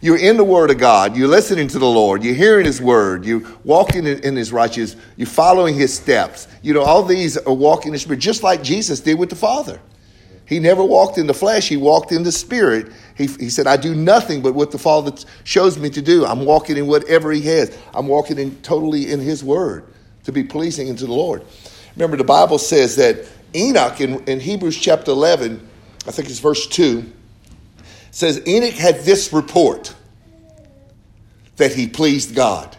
[0.07, 1.17] You're in the Word of God.
[1.17, 2.23] You're listening to the Lord.
[2.23, 3.25] You're hearing His Word.
[3.25, 5.05] You're walking in, in His righteousness.
[5.17, 6.47] You're following His steps.
[6.63, 9.37] You know, all these are walking in the Spirit, just like Jesus did with the
[9.37, 9.81] Father.
[10.45, 12.93] He never walked in the flesh, he walked in the spirit.
[13.17, 16.25] He, he said, I do nothing but what the Father shows me to do.
[16.25, 17.77] I'm walking in whatever he has.
[17.93, 19.93] I'm walking in totally in his word
[20.23, 21.43] to be pleasing unto the Lord.
[21.97, 25.69] Remember, the Bible says that Enoch in, in Hebrews chapter 11,
[26.07, 27.13] I think it's verse 2,
[28.17, 29.95] says Enoch had this report
[31.57, 32.75] that he pleased God,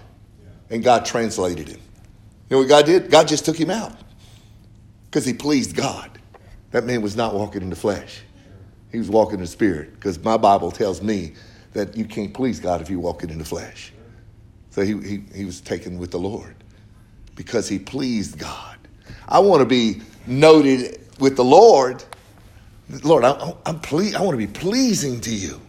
[0.71, 1.80] and God translated him.
[2.50, 3.12] You know what God did?
[3.12, 3.95] God just took him out
[5.06, 6.10] because he pleased God.
[6.71, 8.21] That man was not walking in the flesh.
[8.91, 11.34] He was walking in the spirit because my Bible tells me
[11.73, 13.93] that you can't please God if you're walking in the flesh.
[14.71, 16.56] So he, he, he was taken with the Lord
[17.36, 18.80] because he pleased God.
[19.28, 22.04] I want to be noted with the Lord.
[23.04, 25.60] Lord, I, I'm ple- I want to be pleasing to you.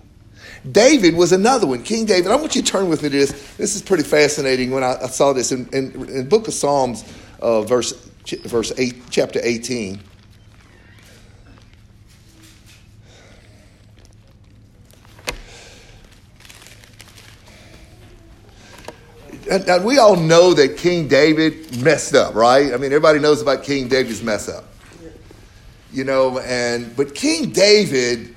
[0.71, 1.83] David was another one.
[1.83, 2.31] King David.
[2.31, 3.57] I want you to turn with me to this.
[3.57, 7.05] This is pretty fascinating when I, I saw this in, in, in Book of Psalms,
[7.41, 7.93] uh, verse,
[8.45, 10.01] verse 8, chapter 18.
[19.51, 22.73] and, we all know that King David messed up, right?
[22.73, 24.65] I mean, everybody knows about King David's mess up.
[25.93, 28.35] You know, and but King David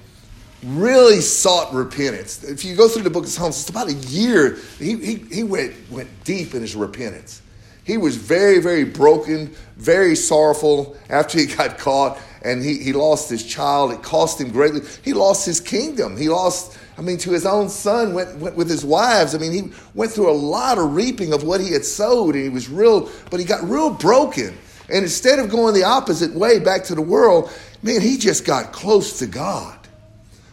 [0.63, 2.43] really sought repentance.
[2.43, 4.57] If you go through the book of Psalms, it's about a year.
[4.77, 7.41] He, he, he went, went deep in his repentance.
[7.83, 13.29] He was very, very broken, very sorrowful after he got caught and he, he lost
[13.29, 13.91] his child.
[13.91, 14.81] It cost him greatly.
[15.03, 16.15] He lost his kingdom.
[16.15, 19.33] He lost I mean, to his own son, went, went with his wives.
[19.33, 22.43] I mean, he went through a lot of reaping of what he had sowed, and
[22.43, 24.55] he was real, but he got real broken.
[24.91, 27.51] And instead of going the opposite way back to the world,
[27.81, 29.77] man, he just got close to God.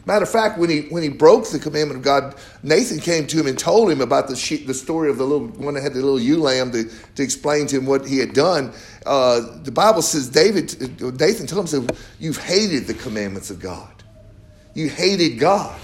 [0.06, 3.38] Matter of fact, when he when he broke the commandment of God, Nathan came to
[3.38, 5.92] him and told him about the sheep, the story of the little one that had
[5.92, 6.84] the little ewe lamb to,
[7.16, 8.72] to explain to him what he had done.
[9.04, 14.02] Uh, the Bible says David, Nathan told him, "You've hated the commandments of God.
[14.72, 15.78] You hated God."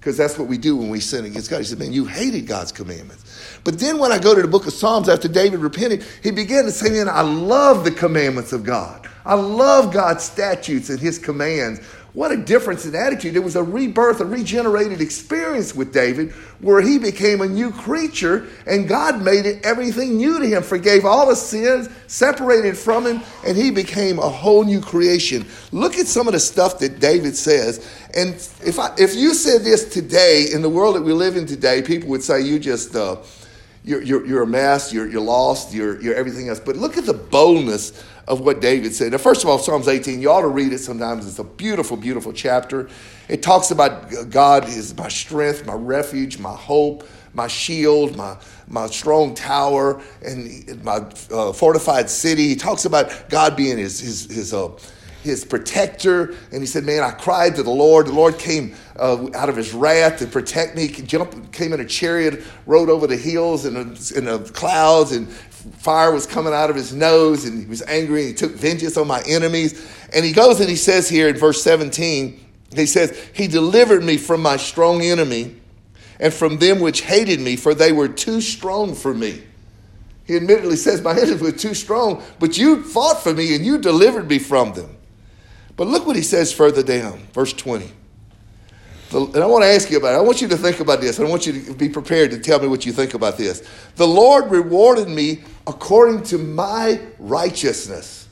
[0.00, 1.58] Because that's what we do when we sin against God.
[1.58, 3.60] He said, Man, you hated God's commandments.
[3.64, 6.64] But then when I go to the book of Psalms after David repented, he began
[6.64, 9.06] to say, Man, I love the commandments of God.
[9.26, 11.80] I love God's statutes and his commands.
[12.12, 13.36] What a difference in attitude.
[13.36, 18.48] It was a rebirth, a regenerated experience with David where he became a new creature
[18.66, 23.22] and God made it everything new to him, forgave all his sins, separated from him,
[23.46, 25.46] and he became a whole new creation.
[25.70, 27.88] Look at some of the stuff that David says.
[28.14, 28.34] And
[28.64, 31.82] if, I, if you said this today, in the world that we live in today,
[31.82, 33.16] people would say you just, uh,
[33.84, 36.60] you're, you're, you're a mess, you're, you're lost, you're, you're everything else.
[36.60, 39.12] But look at the boldness of what David said.
[39.12, 41.26] Now, first of all, Psalms 18, you ought to read it sometimes.
[41.26, 42.88] It's a beautiful, beautiful chapter.
[43.28, 48.36] It talks about God is my strength, my refuge, my hope, my shield, my,
[48.68, 51.00] my strong tower, and my
[51.30, 52.48] uh, fortified city.
[52.48, 54.70] He talks about God being his, his, his, uh,
[55.22, 56.34] his protector.
[56.52, 58.06] And he said, Man, I cried to the Lord.
[58.06, 60.86] The Lord came uh, out of his wrath to protect me.
[60.86, 65.28] He jumped, came in a chariot, rode over the hills and in the clouds, and
[65.28, 68.96] fire was coming out of his nose, and he was angry, and he took vengeance
[68.96, 69.86] on my enemies.
[70.12, 74.16] And he goes and he says here in verse 17, he says, He delivered me
[74.16, 75.56] from my strong enemy
[76.18, 79.42] and from them which hated me, for they were too strong for me.
[80.24, 83.78] He admittedly says, My enemies were too strong, but you fought for me and you
[83.78, 84.96] delivered me from them.
[85.80, 87.90] But look what he says further down, verse 20.
[89.14, 90.18] And I want to ask you about it.
[90.18, 91.18] I want you to think about this.
[91.18, 93.66] I want you to be prepared to tell me what you think about this.
[93.96, 98.28] The Lord rewarded me according to my righteousness.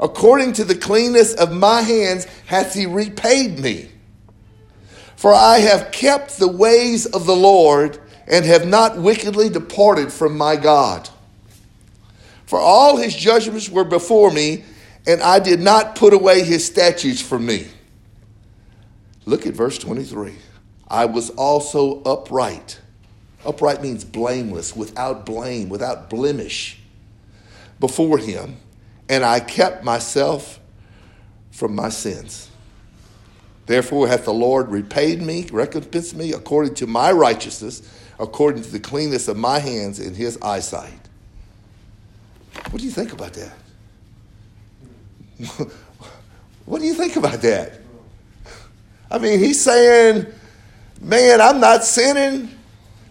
[0.00, 3.90] According to the cleanness of my hands hath he repaid me.
[5.16, 10.34] For I have kept the ways of the Lord and have not wickedly departed from
[10.34, 11.10] my God.
[12.46, 14.64] For all his judgments were before me,
[15.06, 17.68] and I did not put away his statutes from me.
[19.24, 20.34] Look at verse 23.
[20.88, 22.80] I was also upright.
[23.44, 26.80] Upright means blameless, without blame, without blemish
[27.78, 28.56] before him,
[29.08, 30.58] and I kept myself
[31.50, 32.50] from my sins.
[33.66, 37.82] Therefore hath the Lord repaid me, recompensed me according to my righteousness,
[38.18, 41.08] according to the cleanness of my hands in his eyesight.
[42.70, 43.52] What do you think about that?
[46.66, 47.80] what do you think about that?
[49.10, 50.26] I mean, he's saying,
[51.00, 52.50] man, I'm not sinning.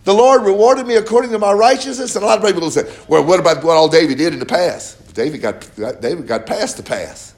[0.03, 2.15] The Lord rewarded me according to my righteousness.
[2.15, 4.39] And a lot of people will say, well, what about what all David did in
[4.39, 5.13] the past?
[5.13, 5.67] David got,
[6.01, 7.35] David got past the past.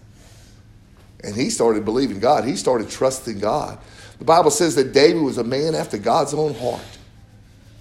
[1.23, 2.45] And he started believing God.
[2.45, 3.79] He started trusting God.
[4.19, 6.81] The Bible says that David was a man after God's own heart.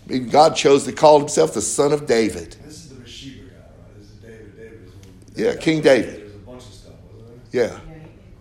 [0.08, 2.56] Even God chose to call himself the son of David.
[2.64, 3.98] This is the Bathsheba guy, right?
[3.98, 4.56] This is David.
[4.56, 4.92] David
[5.36, 5.38] is.
[5.38, 6.16] Yeah, King David.
[6.16, 7.37] There's a bunch of stuff, wasn't there?
[7.52, 7.78] Yeah,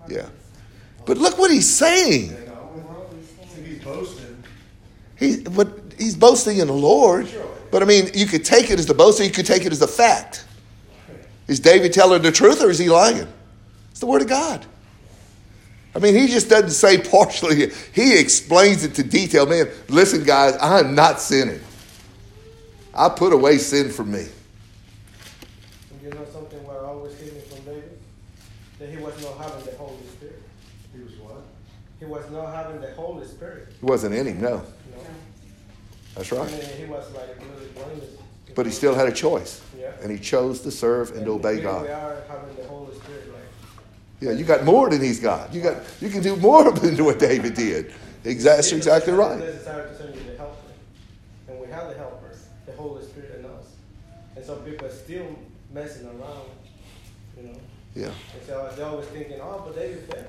[0.10, 0.28] yeah.
[1.06, 2.32] But look what he's saying.
[2.32, 3.10] Yeah, no,
[3.64, 4.44] he's boasting.
[5.16, 7.30] He, but he's boasting in the Lord.
[7.72, 9.72] But I mean, you could take it as the boast, or you could take it
[9.72, 10.46] as the fact.
[11.48, 13.28] Is David telling the truth, or is he lying?
[13.92, 14.66] It's the word of God.
[15.96, 17.72] I mean, he just doesn't say partially.
[17.94, 19.46] He explains it to detail.
[19.48, 21.62] Man, listen, guys, I'm not sinning.
[22.94, 24.28] I put away sin from me.
[26.04, 27.98] You know something what I always hearing from David?
[28.80, 30.42] That he was not having the Holy Spirit.
[30.96, 31.42] He was what?
[32.00, 33.70] He was not having the Holy Spirit.
[33.82, 34.50] It wasn't in him, no.
[34.50, 34.64] You know?
[36.16, 36.52] That's I right.
[36.52, 38.10] mean, he was like really blameless.
[38.56, 39.62] But he still had a choice.
[39.78, 39.92] Yeah.
[40.02, 41.84] And he chose to serve and to obey God.
[41.84, 43.42] We are having the Holy Spirit, like
[44.20, 45.54] Yeah, you got more than he's got.
[45.54, 47.94] You got you can do more than what David did.
[48.24, 49.40] Exactly, that's exactly It's right.
[49.40, 50.56] necessary to send you the helper,
[51.48, 52.36] and we have the helper,
[52.66, 53.66] the Holy Spirit in us,
[54.36, 55.28] and some people are still
[55.72, 56.50] messing around,
[57.38, 57.60] you know.
[57.98, 58.06] Yeah.
[58.08, 60.28] And so they're always thinking, oh, but David failed.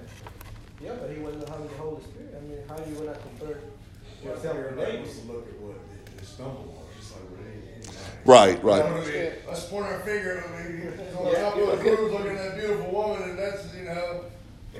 [0.83, 2.35] Yeah, but he wasn't having the Holy Spirit.
[2.37, 3.59] I mean, how do you not compare
[4.25, 5.01] Well, yourself with everybody David?
[5.07, 7.99] wants to look at what they, they stumble on, just like with any, anybody.
[8.25, 8.85] Right, right.
[8.85, 10.89] You know what Let's point our finger at me.
[11.19, 13.83] On Yeah, top of the look at- looking at that beautiful woman, and that's, you
[13.85, 14.25] know.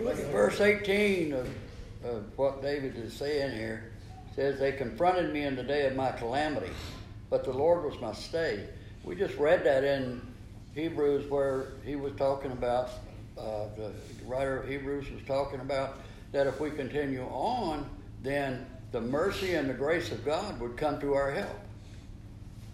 [0.01, 1.49] Look at verse 18 of,
[2.05, 3.91] of what David is saying here.
[4.31, 6.71] It says, They confronted me in the day of my calamity,
[7.29, 8.65] but the Lord was my stay.
[9.05, 10.21] We just read that in
[10.79, 12.91] Hebrews where he was talking about,
[13.37, 13.93] uh, the
[14.25, 15.99] writer of Hebrews was talking about
[16.31, 17.89] that if we continue on,
[18.23, 21.59] then the mercy and the grace of God would come to our help.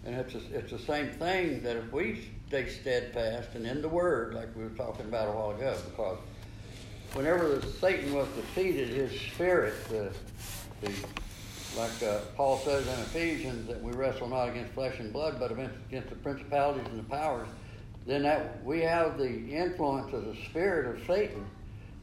[0.05, 3.89] And it's, a, it's the same thing that if we stay steadfast and in the
[3.89, 6.19] Word, like we were talking about a while ago, because
[7.13, 10.11] whenever Satan was defeated, his spirit, the,
[10.81, 10.91] the
[11.75, 15.51] like uh, Paul says in Ephesians, that we wrestle not against flesh and blood, but
[15.51, 17.47] against the principalities and the powers.
[18.05, 21.45] Then that we have the influence of the spirit of Satan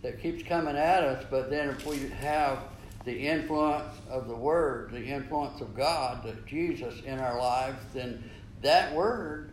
[0.02, 1.24] that keeps coming at us.
[1.30, 2.58] But then if we have
[3.04, 8.22] the influence of the Word, the influence of God, the Jesus in our lives, then
[8.62, 9.50] that Word,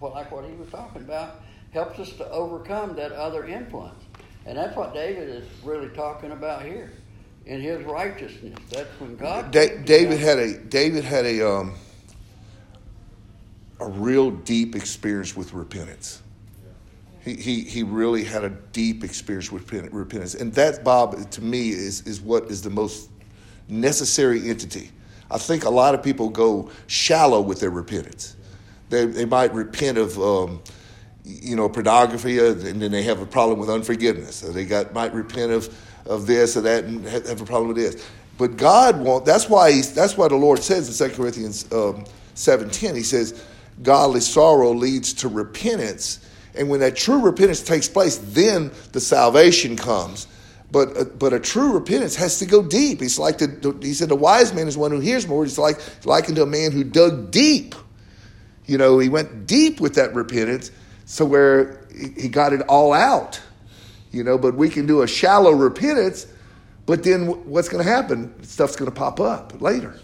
[0.00, 1.40] well, like what he was talking about,
[1.72, 4.02] helps us to overcome that other influence.
[4.46, 6.92] And that's what David is really talking about here.
[7.46, 8.58] In his righteousness.
[8.70, 11.89] That's when God Da- David had a David had a um, a
[13.88, 16.22] real deep experience with repentance.
[17.24, 20.34] He, he, he really had a deep experience with repentance.
[20.34, 23.10] And that, Bob, to me, is, is what is the most
[23.68, 24.90] necessary entity.
[25.30, 28.36] I think a lot of people go shallow with their repentance.
[28.88, 30.62] They, they might repent of, um,
[31.24, 34.42] you know, pornography, uh, and then they have a problem with unforgiveness.
[34.42, 35.72] Or they got might repent of,
[36.06, 38.04] of this or that and have, a problem with this.
[38.36, 39.24] But God won't.
[39.24, 42.04] That's why that's why the Lord says in 2 Corinthians um,
[42.34, 42.96] seven ten.
[42.96, 43.44] He says,
[43.82, 46.20] "Godly sorrow leads to repentance."
[46.54, 50.26] And when that true repentance takes place, then the salvation comes.
[50.72, 53.02] But uh, but a true repentance has to go deep.
[53.02, 55.44] It's like the, he said, the wise man is one who hears more.
[55.44, 57.74] It's like likened to a man who dug deep.
[58.66, 60.70] You know, he went deep with that repentance,
[61.04, 61.84] so where
[62.16, 63.40] he got it all out.
[64.12, 66.26] You know, but we can do a shallow repentance,
[66.86, 68.42] but then what's going to happen?
[68.44, 69.98] Stuff's going to pop up later.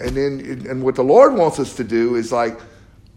[0.00, 2.60] And then, and what the Lord wants us to do is like,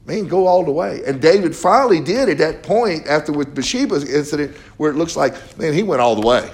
[0.06, 1.02] man, go all the way.
[1.06, 5.58] And David finally did at that point after with Bathsheba's incident, where it looks like,
[5.58, 6.50] man, he went all the way.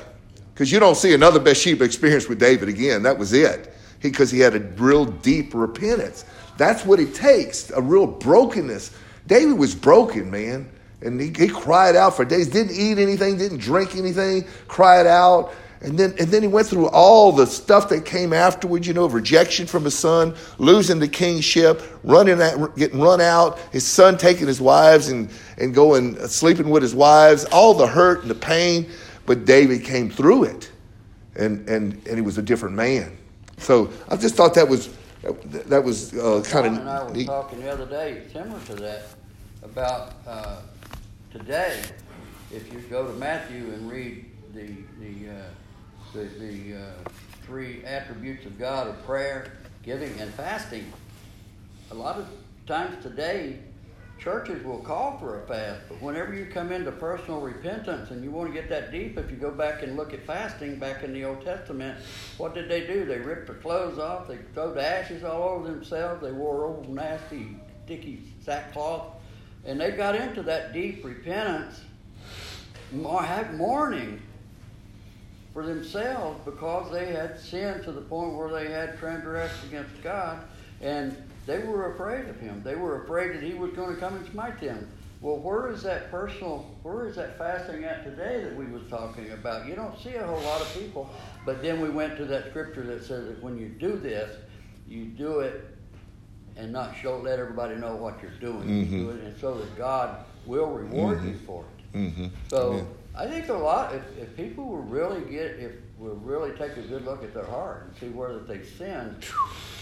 [0.53, 3.03] Because you don't see another Bathsheba experience with David again.
[3.03, 3.73] That was it.
[4.01, 6.25] Because he, he had a real deep repentance.
[6.57, 8.95] That's what it takes, a real brokenness.
[9.27, 10.69] David was broken, man.
[11.01, 15.53] And he, he cried out for days, didn't eat anything, didn't drink anything, cried out.
[15.83, 19.05] And then, and then he went through all the stuff that came afterwards, you know,
[19.05, 24.47] rejection from his son, losing the kingship, running out, getting run out, his son taking
[24.47, 28.35] his wives and, and going uh, sleeping with his wives, all the hurt and the
[28.35, 28.89] pain.
[29.25, 30.71] But David came through it,
[31.35, 33.17] and, and, and he was a different man.
[33.57, 34.89] So I just thought that was
[35.23, 37.27] that was uh, kind John and I of were neat.
[37.27, 39.03] talking the other day, similar to that,
[39.61, 40.57] about uh,
[41.31, 41.81] today.
[42.51, 44.67] If you go to Matthew and read the
[44.99, 45.43] the uh,
[46.13, 47.09] the, the uh,
[47.43, 49.51] three attributes of God are prayer,
[49.83, 50.91] giving, and fasting,
[51.91, 52.27] a lot of
[52.67, 53.57] times today,
[54.19, 55.81] churches will call for a fast.
[55.89, 59.29] But whenever you come into personal repentance and you want to get that deep, if
[59.31, 61.97] you go back and look at fasting back in the Old Testament,
[62.37, 63.05] what did they do?
[63.05, 64.27] They ripped their clothes off.
[64.27, 66.21] They threw the ashes all over themselves.
[66.21, 69.07] They wore old nasty, sticky sackcloth,
[69.65, 71.81] and they got into that deep repentance,
[72.91, 74.21] more mourning
[75.53, 80.39] for themselves because they had sinned to the point where they had transgressed against God,
[80.81, 82.61] and they were afraid of Him.
[82.63, 84.89] They were afraid that He was going to come and smite them.
[85.21, 86.69] Well, where is that personal?
[86.81, 89.67] Where is that fasting at today that we was talking about?
[89.67, 91.09] You don't see a whole lot of people.
[91.45, 94.35] But then we went to that scripture that says that when you do this,
[94.87, 95.77] you do it
[96.57, 98.67] and not show let everybody know what you're doing.
[98.67, 101.97] You do it, and so that God will reward you for it.
[101.97, 102.29] Mhm.
[102.49, 102.83] So Yeah.
[103.15, 103.93] I think a lot.
[103.93, 107.45] If, if people will really get, if will really take a good look at their
[107.45, 109.15] heart and see where that they sin,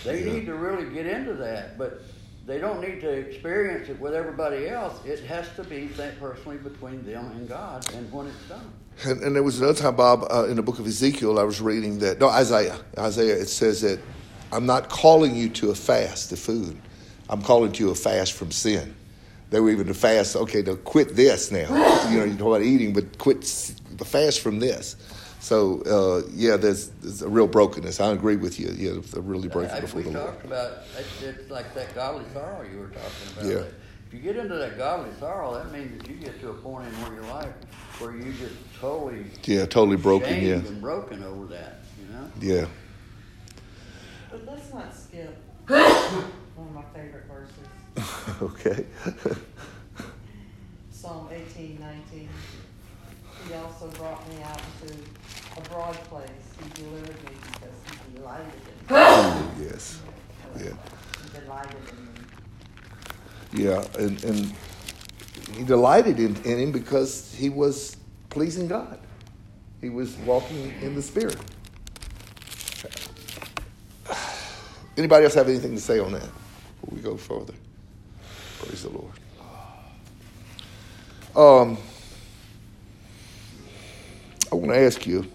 [0.04, 0.34] they Yeah.
[0.34, 1.78] need to really get into that.
[1.78, 2.02] But
[2.46, 5.00] they don't need to experience it with everybody else.
[5.06, 8.72] It has to be that personally between them and God, and when it's done.
[9.06, 11.62] And, and there was another time, Bob, uh, in the book of Ezekiel, I was
[11.62, 12.20] reading that.
[12.20, 12.78] No, Isaiah.
[12.98, 13.36] Isaiah.
[13.36, 14.00] It says that
[14.52, 16.78] I'm not calling you to a fast to food.
[17.30, 18.94] I'm calling to you a fast from sin.
[19.52, 20.36] They were even to fast.
[20.36, 21.68] Okay, to quit this now.
[22.12, 23.42] You know, you talk about eating, but quit
[23.98, 24.96] the fast from this.
[25.40, 28.00] So uh, yeah, there's, there's a real brokenness.
[28.02, 28.74] I agree with you.
[28.76, 30.28] Yeah, they're really breaking As before we the Lord.
[30.34, 33.46] talked about, it's, it's like that godly sorrow you were talking about.
[33.46, 33.64] Yeah.
[34.08, 36.88] If you get into that godly sorrow, that means that you get to a point
[36.88, 37.54] in where your life
[38.00, 40.30] where you just totally Yeah, totally broken.
[40.30, 41.80] shamed Yeah, and broken over that.
[42.02, 42.32] You know.
[42.60, 42.66] yeah.
[44.30, 45.38] But let's not skip
[46.56, 47.68] one of my favorite verses,
[48.42, 48.86] okay.
[50.92, 52.30] Psalm eighteen nineteen.
[53.48, 54.96] He also brought me out into
[55.58, 56.30] a broad place.
[56.64, 59.66] He delivered me because he delighted in me.
[59.68, 60.00] yes.
[60.58, 60.74] Yeah.
[61.24, 62.12] He delighted in me.
[63.54, 64.54] Yeah, and, and
[65.56, 67.98] he delighted in, in him because he was
[68.30, 69.00] pleasing God.
[69.82, 71.38] He was walking in the Spirit.
[74.98, 76.30] Anybody else have anything to say on that
[76.92, 77.54] we go further?
[78.60, 79.14] Praise the Lord.
[81.36, 81.78] Um,
[84.52, 85.26] I want to ask you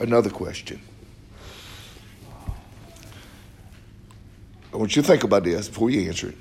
[0.00, 0.80] another question.
[4.72, 6.36] I want you to think about this before you answer it.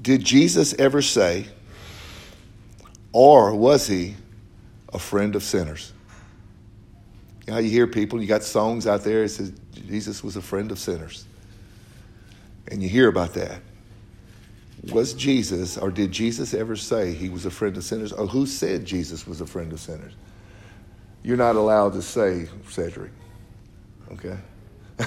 [0.00, 1.46] Did Jesus ever say,
[3.12, 4.16] or was he
[4.92, 5.91] a friend of sinners?
[7.46, 10.70] You you hear people, you got songs out there that says Jesus was a friend
[10.70, 11.24] of sinners.
[12.68, 13.60] And you hear about that.
[14.90, 18.12] Was Jesus, or did Jesus ever say he was a friend of sinners?
[18.12, 20.12] Or who said Jesus was a friend of sinners?
[21.22, 23.12] You're not allowed to say, Cedric.
[24.12, 24.36] Okay?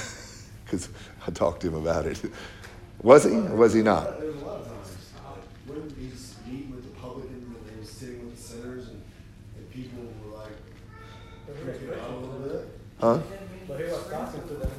[0.66, 0.90] Because
[1.28, 2.20] I talked to him about it.
[3.04, 4.20] Was he or was he not?
[4.20, 4.98] There's a lot of times.
[5.68, 9.00] When he's meeting with the publicans and he was sitting with the sinners and,
[9.58, 10.58] and people were like
[11.62, 12.80] freaking out a little bit.
[13.00, 13.20] Huh?
[13.68, 14.72] But he was talking to them.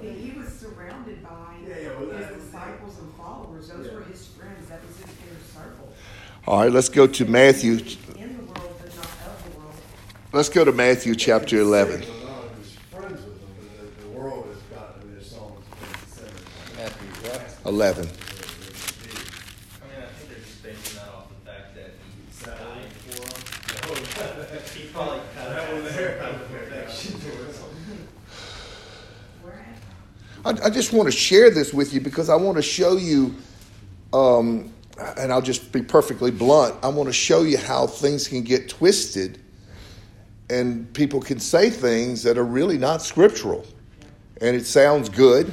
[0.00, 1.28] He, he was surrounded by
[1.68, 3.68] Yeah, yeah, well, his disciples and followers.
[3.68, 3.94] Those Yeah.
[3.94, 4.68] were his friends.
[4.68, 5.92] That was his inner circle.
[6.46, 7.72] All right, let's go to Matthew.
[7.72, 7.84] In the
[8.44, 9.74] world, but not of the world.
[10.32, 12.00] Let's go to Matthew chapter 11.
[12.00, 12.18] Not only
[12.58, 16.76] was friends with them, but the, the world has gotten their songs against the sinners.
[16.78, 17.42] Matthew, what?
[17.66, 18.06] 11.
[18.06, 18.16] I mean,
[20.00, 23.42] I think they're just basing that off the fact that he died for them.
[24.74, 27.20] He probably kind of That one had there some kind kind of of affection affection
[27.20, 27.68] towards towards them.
[27.90, 28.08] them.
[29.42, 29.76] Where at?
[30.50, 33.36] I, I just want to share this with you because I want to show you,
[34.12, 34.72] um,
[35.16, 36.74] and I'll just be perfectly blunt.
[36.82, 39.40] I want to show you how things can get twisted,
[40.48, 43.64] and people can say things that are really not scriptural,
[44.40, 45.52] and it sounds good,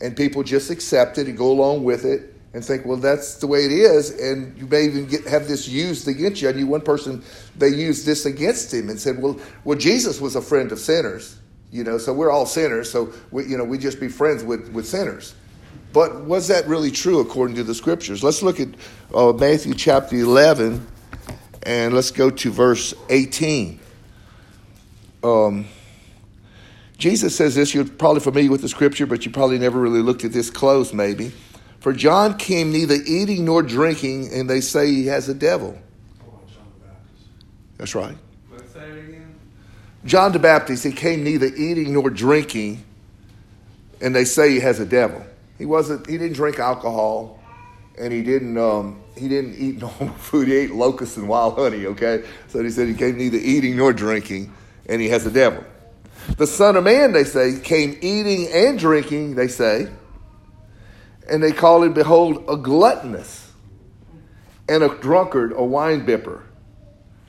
[0.00, 3.46] and people just accept it and go along with it and think, well, that's the
[3.46, 6.48] way it is, and you may even get, have this used against you.
[6.48, 7.24] I knew one person
[7.56, 11.40] they used this against him and said, well, well, Jesus was a friend of sinners.
[11.70, 14.72] You know, so we're all sinners, so we, you know, we just be friends with,
[14.72, 15.34] with sinners.
[15.92, 18.22] But was that really true according to the scriptures?
[18.22, 18.68] Let's look at
[19.14, 20.86] uh, Matthew chapter 11
[21.62, 23.80] and let's go to verse 18.
[25.22, 25.66] Um,
[26.96, 30.24] Jesus says this, you're probably familiar with the scripture, but you probably never really looked
[30.24, 31.32] at this close, maybe.
[31.80, 35.78] For John came neither eating nor drinking, and they say he has a devil.
[37.76, 38.16] That's right.
[38.50, 39.34] Let's say it again.
[40.08, 42.82] John the Baptist, he came neither eating nor drinking,
[44.00, 45.22] and they say he has a devil.
[45.58, 46.06] He wasn't.
[46.08, 47.38] He didn't drink alcohol,
[47.98, 48.56] and he didn't.
[48.56, 50.48] Um, he didn't eat normal food.
[50.48, 51.84] He ate locusts and wild honey.
[51.84, 54.50] Okay, so he said he came neither eating nor drinking,
[54.88, 55.62] and he has a devil.
[56.38, 59.34] The Son of Man, they say, came eating and drinking.
[59.34, 59.88] They say,
[61.28, 63.52] and they call him, behold, a gluttonous,
[64.70, 66.44] and a drunkard, a wine bibber,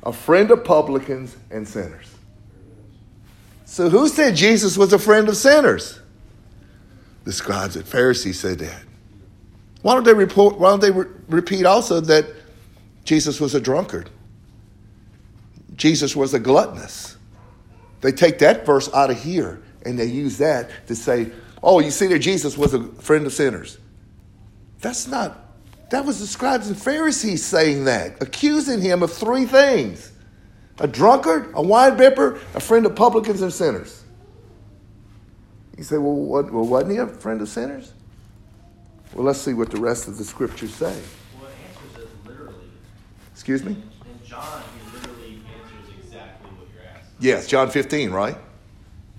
[0.01, 2.15] a friend of publicans and sinners.
[3.69, 5.99] So who said Jesus was a friend of sinners?
[7.23, 8.81] The scribes and Pharisees said that.
[9.83, 10.57] Why don't they report?
[10.57, 12.25] Why don't they re- repeat also that
[13.05, 14.09] Jesus was a drunkard?
[15.75, 17.15] Jesus was a gluttonous.
[18.01, 21.29] They take that verse out of here and they use that to say,
[21.61, 23.77] "Oh, you see that Jesus was a friend of sinners."
[24.81, 25.45] That's not.
[25.91, 30.11] That was the scribes and Pharisees saying that, accusing him of three things
[30.79, 34.03] a drunkard, a wine bibber, a friend of publicans and sinners.
[35.77, 37.93] You say, well, what, well, wasn't he a friend of sinners?
[39.13, 40.85] Well, let's see what the rest of the scriptures say.
[41.39, 41.55] Well, it
[41.95, 42.55] answers it literally.
[43.33, 43.71] Excuse me?
[43.71, 47.15] In John, he literally answers exactly what you're asking.
[47.19, 48.37] Yes, John 15, right?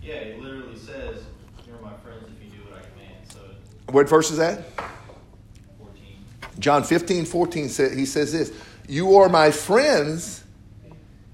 [0.03, 1.25] Yeah, he literally says,
[1.67, 3.15] You're my friends if you do what I command.
[3.33, 3.41] So,
[3.93, 4.65] What verse is that?
[5.79, 6.03] 14.
[6.59, 8.53] John 15, 14, sa- he says this
[8.87, 10.40] You are my friends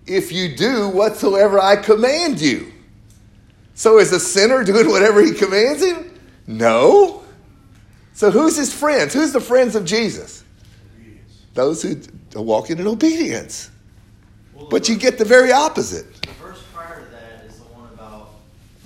[0.07, 2.73] if you do whatsoever I command you.
[3.75, 6.19] So is a sinner doing whatever he commands him?
[6.47, 7.23] No.
[8.15, 9.13] So who's his friends?
[9.13, 10.43] Who's the friends of Jesus?
[11.53, 12.01] Those who
[12.35, 13.71] walking in obedience.
[14.71, 16.23] But you get the very opposite.
[16.23, 18.31] The verse prior to that is the one about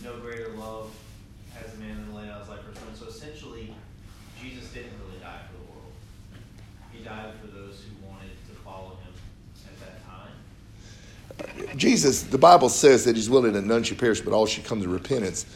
[0.02, 0.90] no greater love
[1.54, 2.98] has a man than lay down his life for his friends.
[2.98, 3.74] So essentially,
[4.42, 5.92] Jesus didn't really die for the world.
[6.92, 9.14] He died for those who wanted to follow him
[9.66, 11.69] at that time.
[11.80, 14.82] Jesus, the Bible says that he's willing that none should perish, but all should come
[14.82, 15.46] to repentance.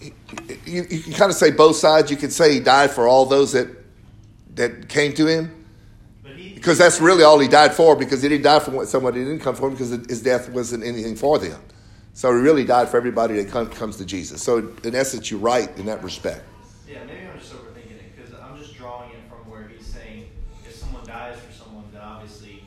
[0.00, 2.10] You, you can kind of say both sides.
[2.12, 3.68] You can say he died for all those that
[4.54, 5.64] that came to him,
[6.36, 7.96] he because that's really all he died for.
[7.96, 10.84] Because he didn't die for someone that didn't come for him, because his death wasn't
[10.84, 11.60] anything for them.
[12.14, 14.42] So he really died for everybody that come, comes to Jesus.
[14.42, 16.44] So in essence, you're right in that respect.
[16.86, 20.28] Yeah, maybe I'm just overthinking it because I'm just drawing it from where he's saying
[20.64, 22.62] if someone dies for someone, then obviously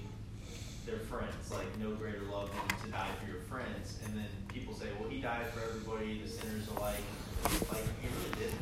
[0.86, 1.33] they're friends.
[1.51, 3.99] Like no greater love than to die for your friends.
[4.05, 6.95] And then people say, well, he died for everybody, the sinners alike.
[7.43, 8.61] Like he really didn't.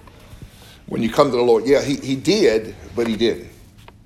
[0.87, 3.49] When you come to the Lord, yeah, he, he did, but he didn't.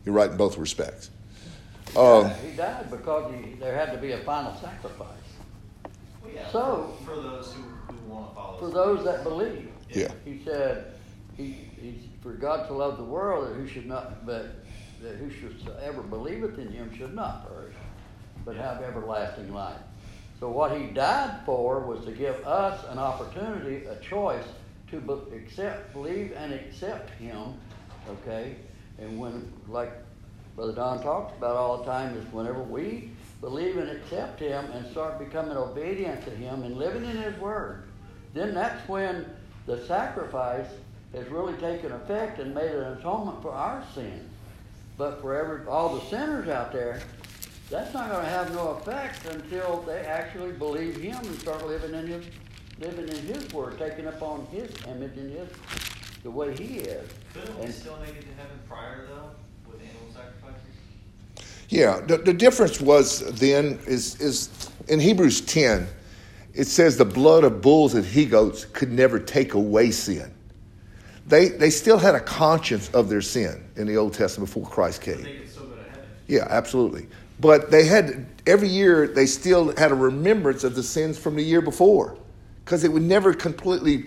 [0.05, 1.09] You're right in both respects.
[1.95, 5.07] Um, he died because he, there had to be a final sacrifice
[6.21, 8.57] Well, yeah, So- for, for those who, who want to follow.
[8.59, 9.69] for those that believe.
[9.89, 10.11] Yeah.
[10.25, 10.93] He said,
[11.35, 14.47] he, he, for God to love the world, that who should not, but
[15.01, 17.73] that whosoever believeth in him should not perish,
[18.47, 19.77] but have everlasting life.
[20.39, 24.45] So what he died for was to give us an opportunity, a choice
[24.89, 27.55] to be, accept, believe and accept him,
[28.09, 28.55] okay?
[28.99, 29.91] And when, like
[30.55, 34.89] Brother Don talks about all the time, is whenever we believe and accept him and
[34.91, 37.83] start becoming obedient to him and living in his word,
[38.33, 39.25] then that's when
[39.65, 40.69] the sacrifice
[41.13, 44.31] has really taken effect and made an atonement for our sins.
[44.97, 47.01] But for every, all the sinners out there,
[47.69, 51.93] that's not going to have no effect until they actually believe Him and start living
[51.93, 52.25] in His
[52.79, 55.49] living in His Word, taking upon His image and His
[56.23, 57.09] the way He is.
[57.33, 59.31] Couldn't we And- still make it to heaven prior though,
[59.69, 60.61] with animal sacrifices?
[61.69, 65.87] Yeah, the, the difference was then is is in Hebrews 10,
[66.53, 70.31] it says the blood of bulls and he goats could never take away sin.
[71.27, 75.01] They they still had a conscience of their sin in the Old Testament before Christ
[75.01, 75.21] came.
[75.23, 76.05] they could still go to heaven.
[76.27, 77.07] Yeah, absolutely.
[77.39, 81.43] But they had every year they still had a remembrance of the sins from the
[81.43, 82.17] year before,
[82.65, 84.05] because it would never completely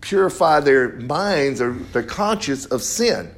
[0.00, 3.30] purify their minds or their conscience of sin,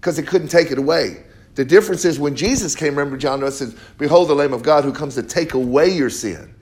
[0.00, 1.24] because they couldn't take it away.
[1.54, 2.96] The difference is when Jesus came.
[2.96, 6.54] Remember, John says, "Behold, the Lamb of God who comes to take away your sin."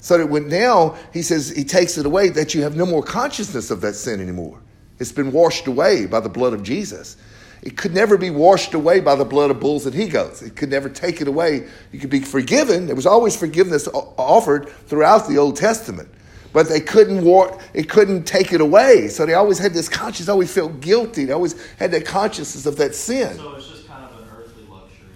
[0.00, 3.04] So that when now he says he takes it away, that you have no more
[3.04, 4.58] consciousness of that sin anymore.
[4.98, 7.16] It's been washed away by the blood of Jesus.
[7.62, 10.42] It could never be washed away by the blood of bulls and he goats.
[10.42, 11.68] It could never take it away.
[11.92, 12.86] You could be forgiven.
[12.86, 16.08] There was always forgiveness offered throughout the Old Testament,
[16.52, 17.56] but they couldn't war.
[17.72, 19.06] It couldn't take it away.
[19.06, 20.28] So they always had this conscience.
[20.28, 21.24] Always felt guilty.
[21.26, 23.36] They always had that consciousness of that sin.
[23.36, 25.06] So it's just kind of an earthly luxury.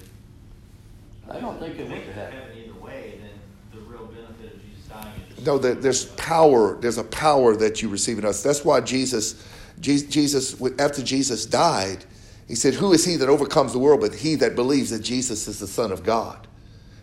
[1.29, 2.33] I don't think it If went they to heaven.
[2.39, 3.31] heaven either way, then
[3.75, 5.45] the real benefit of Jesus dying.
[5.45, 6.77] No, there's power.
[6.81, 8.41] There's a power that you receive in us.
[8.45, 9.45] That's why Jesus,
[9.81, 12.05] Jesus, after Jesus died,
[12.47, 15.49] he said, "Who is he that overcomes the world, but he that believes that Jesus
[15.49, 16.47] is the Son of God?"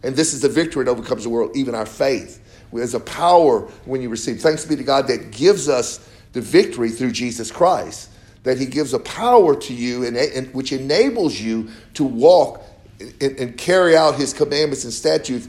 [0.04, 2.42] And this is the victory that overcomes the world, even our faith.
[2.74, 4.42] There's a power when you receive.
[4.42, 6.00] Thanks be to God that gives us
[6.34, 8.10] the victory through Jesus Christ.
[8.44, 12.64] That He gives a power to you, and, and which enables you to walk
[13.00, 15.48] and, and carry out His commandments and statutes,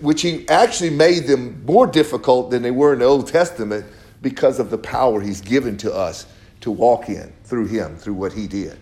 [0.00, 3.86] which He actually made them more difficult than they were in the Old Testament
[4.20, 6.26] because of the power He's given to us
[6.60, 8.76] to walk in through Him, through what He did.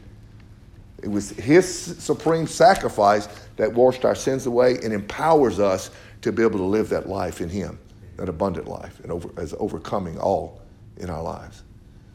[1.05, 1.69] It was his
[2.03, 3.29] supreme sacrifice
[3.59, 5.91] that washed our sins away and empowers us
[6.23, 7.79] to be able to live that life in him,
[8.17, 10.63] that abundant life, and over, as overcoming all
[10.97, 11.63] in our lives.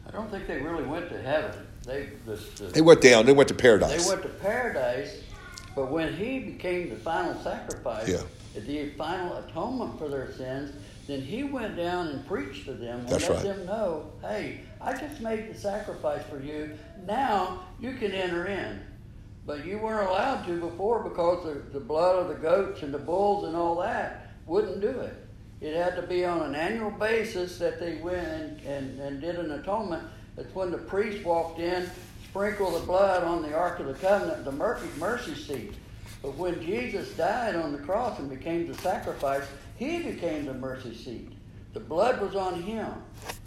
[0.08, 1.54] I don't think they really went to heaven.
[1.86, 4.02] They the, the, They went down, they went to paradise.
[4.02, 5.22] They went to paradise,
[5.76, 8.22] but when he became the final sacrifice, Yeah.
[8.60, 10.74] the final atonement for their sins,
[11.06, 13.44] then he went down and preached to them and That's let right.
[13.44, 16.70] them know, hey, I just made the sacrifice for you.
[17.06, 18.80] Now you can enter in.
[19.46, 22.98] But you weren't allowed to before because the, the blood of the goats and the
[22.98, 25.16] bulls and all that wouldn't do it.
[25.60, 29.36] It had to be on an annual basis that they went and, and, and did
[29.36, 30.04] an atonement.
[30.36, 31.90] That's when the priest walked in,
[32.24, 35.74] sprinkled the blood on the Ark of the Covenant, the mercy, mercy seat.
[36.22, 39.44] But when Jesus died on the cross and became the sacrifice,
[39.76, 41.32] he became the mercy seat.
[41.72, 42.88] The blood was on him.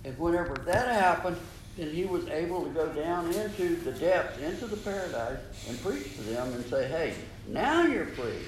[0.05, 1.37] And whenever that happened,
[1.77, 6.15] then he was able to go down into the depths, into the paradise, and preach
[6.15, 7.13] to them and say, hey,
[7.47, 8.39] now you're free.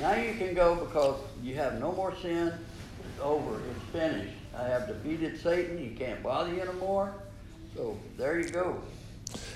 [0.00, 2.48] Now you can go because you have no more sin.
[2.48, 3.60] It's over.
[3.70, 4.34] It's finished.
[4.54, 5.78] I have defeated Satan.
[5.78, 7.14] He can't bother you anymore.
[7.74, 8.82] So there you go.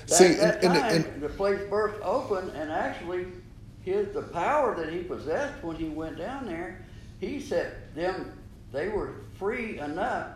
[0.07, 3.27] That, See, that and- time, and- the place burst open, and actually,
[3.83, 6.85] his the power that he possessed when he went down there,
[7.19, 8.31] he set them.
[8.71, 10.27] They were free enough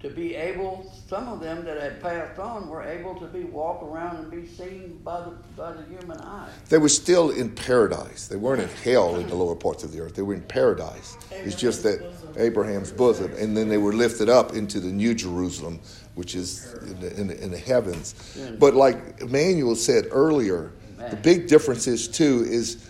[0.00, 0.90] to be able.
[1.08, 4.46] Some of them that had passed on were able to be walk around and be
[4.46, 6.48] seen by the by the human eye.
[6.68, 8.26] They were still in paradise.
[8.26, 10.14] They weren't in hell in the lower parts of the earth.
[10.14, 11.16] They were in paradise.
[11.30, 12.00] It's just that
[12.36, 15.80] Abraham's bosom, and then they were lifted up into the New Jerusalem,
[16.14, 18.14] which is in the, in the, in the heavens.
[18.58, 20.72] But like Emmanuel said earlier,
[21.10, 22.88] the big difference is too is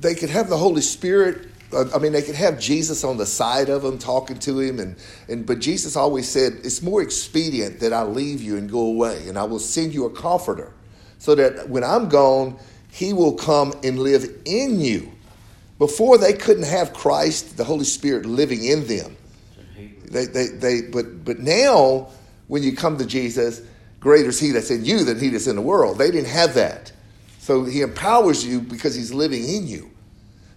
[0.00, 1.49] they could have the Holy Spirit.
[1.72, 4.96] I mean, they could have Jesus on the side of them, talking to him, and,
[5.28, 9.28] and but Jesus always said, "It's more expedient that I leave you and go away,
[9.28, 10.72] and I will send you a comforter,
[11.18, 12.58] so that when I'm gone,
[12.90, 15.12] He will come and live in you."
[15.78, 19.16] Before they couldn't have Christ, the Holy Spirit living in them.
[20.10, 22.08] They, they, they, but, but now,
[22.48, 23.62] when you come to Jesus,
[23.98, 25.96] greater is He that's in you than He that's in the world.
[25.96, 26.92] They didn't have that.
[27.38, 29.90] So He empowers you because He's living in you.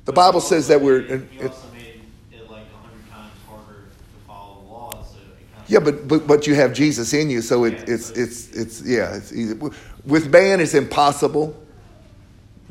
[0.05, 0.99] The But Bible says that we're.
[0.99, 5.69] it like a hundred times harder to follow the laws, so it.
[5.71, 8.49] Yeah, but, but but you have Jesus in you, so it, Yeah, it's but- it's
[8.51, 9.15] it's yeah.
[9.15, 9.55] It's easy.
[10.05, 11.55] With man, it's impossible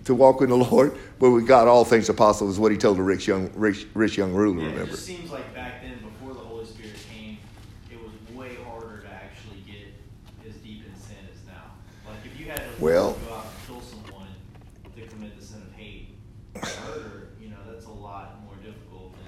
[0.05, 2.51] to walk with the Lord, but with God, all things are possible.
[2.51, 4.61] Is what He told the rich young rich, rich young ruler.
[4.61, 4.91] Yeah, it remember?
[4.93, 7.39] just seems like back then, before the Holy Spirit came,
[7.91, 9.95] it was way harder to actually get
[10.47, 11.73] as deep in sin as now.
[12.07, 14.27] Like if you had to Well- go out and kill someone
[14.97, 16.09] to commit the sin of hate,
[16.55, 19.23] murder, you know, that's a lot more difficult than.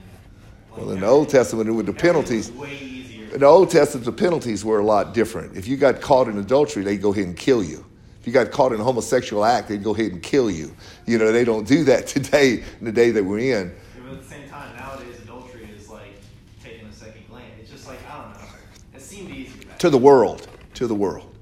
[0.72, 3.32] like, Well, in the Old Testament, with the penalties, was way easier.
[3.34, 5.56] in the Old Testament, the penalties were a lot different.
[5.56, 7.84] If you got caught in adultery, they'd go ahead and kill you.
[8.20, 10.74] If you got caught in a homosexual act, they'd go ahead and kill you.
[11.06, 13.68] You know, they don't do that today in the day that we're in.
[13.68, 16.16] Yeah, but at the same time, nowadays adultery is like
[16.62, 17.44] taking a second glance.
[17.60, 18.48] It's just like I don't know.
[18.94, 19.52] It seemed easy.
[19.78, 21.34] to the world, to the world.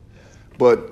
[0.59, 0.91] But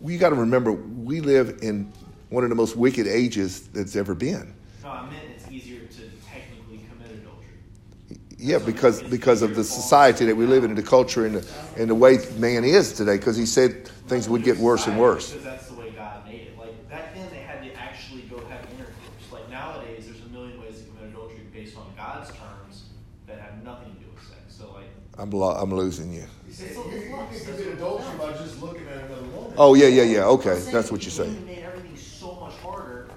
[0.00, 1.92] we got to remember, we live in
[2.34, 4.54] one of the most wicked ages that's ever been.
[4.82, 8.18] No, I meant it's easier to technically commit adultery.
[8.36, 11.48] Yeah, because because of the society that we live in, and the culture, and the,
[11.76, 13.16] and the way man is today.
[13.16, 15.30] Because he said things would get worse and worse.
[15.32, 16.58] Because that's the way God made it.
[16.58, 19.32] Like back then, they had to actually go have intercourse.
[19.32, 22.84] Like nowadays, there's a million ways to commit adultery based on God's terms
[23.26, 24.40] that have nothing to do with sex.
[24.48, 26.24] So like, I'm lo- I'm losing you.
[26.46, 29.52] You say, you, you can commit adultery by just looking at another woman.
[29.56, 30.24] Oh yeah, yeah, yeah.
[30.24, 31.46] Okay, that's what you're saying.
[31.46, 33.08] made everything so much harder,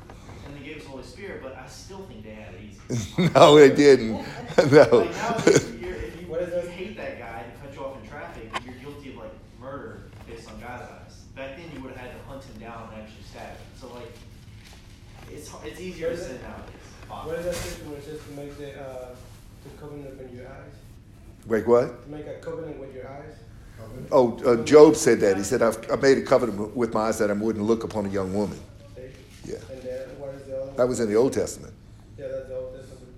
[0.45, 1.41] and they gave us the Holy Spirit.
[1.43, 2.76] But I still think they had it easy.
[3.35, 4.13] no, they didn't.
[4.13, 4.23] no.
[4.63, 6.67] Like nowadays, if, you're, if you What is that?
[6.69, 10.49] hate that guy and cut you off in traffic, you're guilty of like murder based
[10.49, 11.15] on God's eyes.
[11.35, 13.57] Back then, you would have had to hunt him down and actually stab him.
[13.79, 14.11] So like,
[15.31, 16.73] it's it's easier to sin nowadays.
[17.09, 19.15] What is that scripture where it says to make the, uh,
[19.63, 20.73] the covenant with your eyes?
[21.45, 22.03] Wait, what?
[22.03, 23.33] To make a covenant with your eyes?
[24.11, 25.38] Oh, uh, Job said that.
[25.38, 28.05] He said, I've, I made a covenant with my eyes that I wouldn't look upon
[28.05, 28.59] a young woman.
[29.45, 29.55] Yeah.
[29.71, 30.71] And then what is the other?
[30.73, 31.73] That was in the Old Testament.
[32.17, 33.13] Yeah, that's the Old Testament.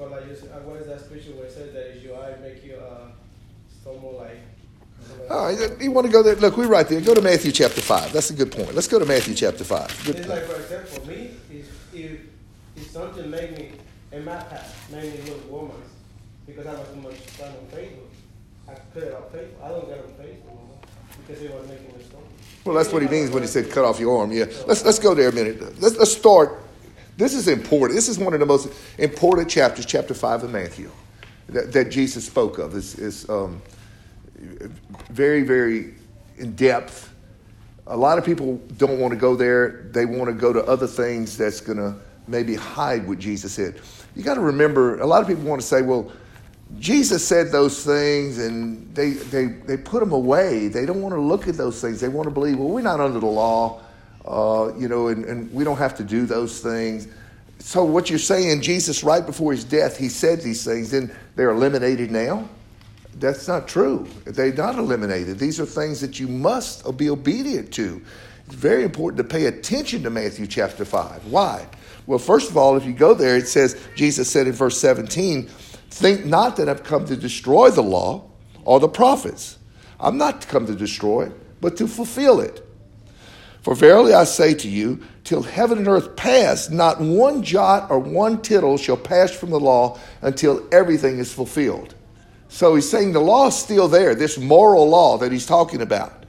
[0.00, 2.16] But like, you, s- uh, what is that scripture where it says that if your
[2.16, 3.08] eye make you uh,
[3.82, 4.38] stumble like?
[5.30, 6.36] All right, you want to go there?
[6.36, 7.00] Look, we're right there.
[7.02, 8.12] Go to Matthew chapter 5.
[8.12, 8.74] That's a good point.
[8.74, 10.02] Let's go to Matthew chapter 5.
[10.06, 10.40] Good It's point.
[10.40, 12.20] like, for example, me, if, if,
[12.76, 13.72] if something made me,
[14.12, 15.76] in my past, made me look woman,
[16.46, 18.08] because I was too much time on Facebook,
[18.68, 19.62] I put it on Facebook.
[19.64, 20.86] I don't get on Facebook
[21.26, 22.26] because it was making me stumble.
[22.64, 24.32] Well, that's what he means when he said cut off your arm.
[24.32, 24.46] Yeah.
[24.66, 25.60] Let's, let's go there a minute.
[25.80, 26.58] Let's, let's start.
[27.20, 27.94] This is important.
[27.94, 30.90] This is one of the most important chapters, chapter 5 of Matthew,
[31.50, 32.74] that, that Jesus spoke of.
[32.74, 33.60] It's, it's um,
[35.10, 35.92] very, very
[36.38, 37.12] in depth.
[37.88, 39.90] A lot of people don't want to go there.
[39.92, 41.94] They want to go to other things that's going to
[42.26, 43.78] maybe hide what Jesus said.
[44.16, 46.10] You got to remember, a lot of people want to say, well,
[46.78, 50.68] Jesus said those things and they, they, they put them away.
[50.68, 52.00] They don't want to look at those things.
[52.00, 53.82] They want to believe, well, we're not under the law,
[54.26, 57.08] uh, you know, and, and we don't have to do those things.
[57.58, 61.50] So, what you're saying, Jesus, right before his death, he said these things, then they're
[61.50, 62.48] eliminated now?
[63.18, 64.06] That's not true.
[64.24, 65.38] They're not eliminated.
[65.38, 68.00] These are things that you must be obedient to.
[68.46, 71.26] It's very important to pay attention to Matthew chapter 5.
[71.26, 71.66] Why?
[72.06, 75.48] Well, first of all, if you go there, it says, Jesus said in verse 17,
[75.90, 78.30] Think not that I've come to destroy the law
[78.64, 79.58] or the prophets.
[79.98, 82.66] I'm not come to destroy it, but to fulfill it.
[83.62, 87.98] For verily I say to you, till heaven and earth pass, not one jot or
[87.98, 91.94] one tittle shall pass from the law until everything is fulfilled.
[92.48, 96.24] So he's saying the law's still there, this moral law that he's talking about.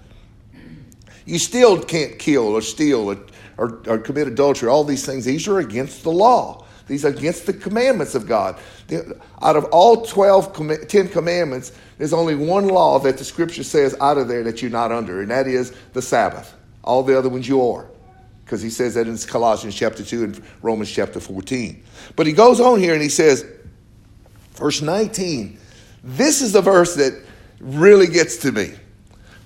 [1.26, 3.18] You still can't kill or steal or,
[3.58, 5.26] or, or commit adultery, all these things.
[5.26, 6.66] These are against the law.
[6.88, 8.60] These are against the commandments of God.
[9.42, 14.18] Out of all 12, 10 commandments, there's only one law that the scripture says out
[14.18, 16.54] of there that you're not under, and that is the Sabbath.
[16.84, 17.88] All the other ones you are.
[18.44, 21.84] Because he says that in Colossians chapter 2 and Romans chapter 14.
[22.16, 23.46] But he goes on here and he says,
[24.54, 25.58] verse 19,
[26.04, 27.22] this is the verse that
[27.60, 28.74] really gets to me.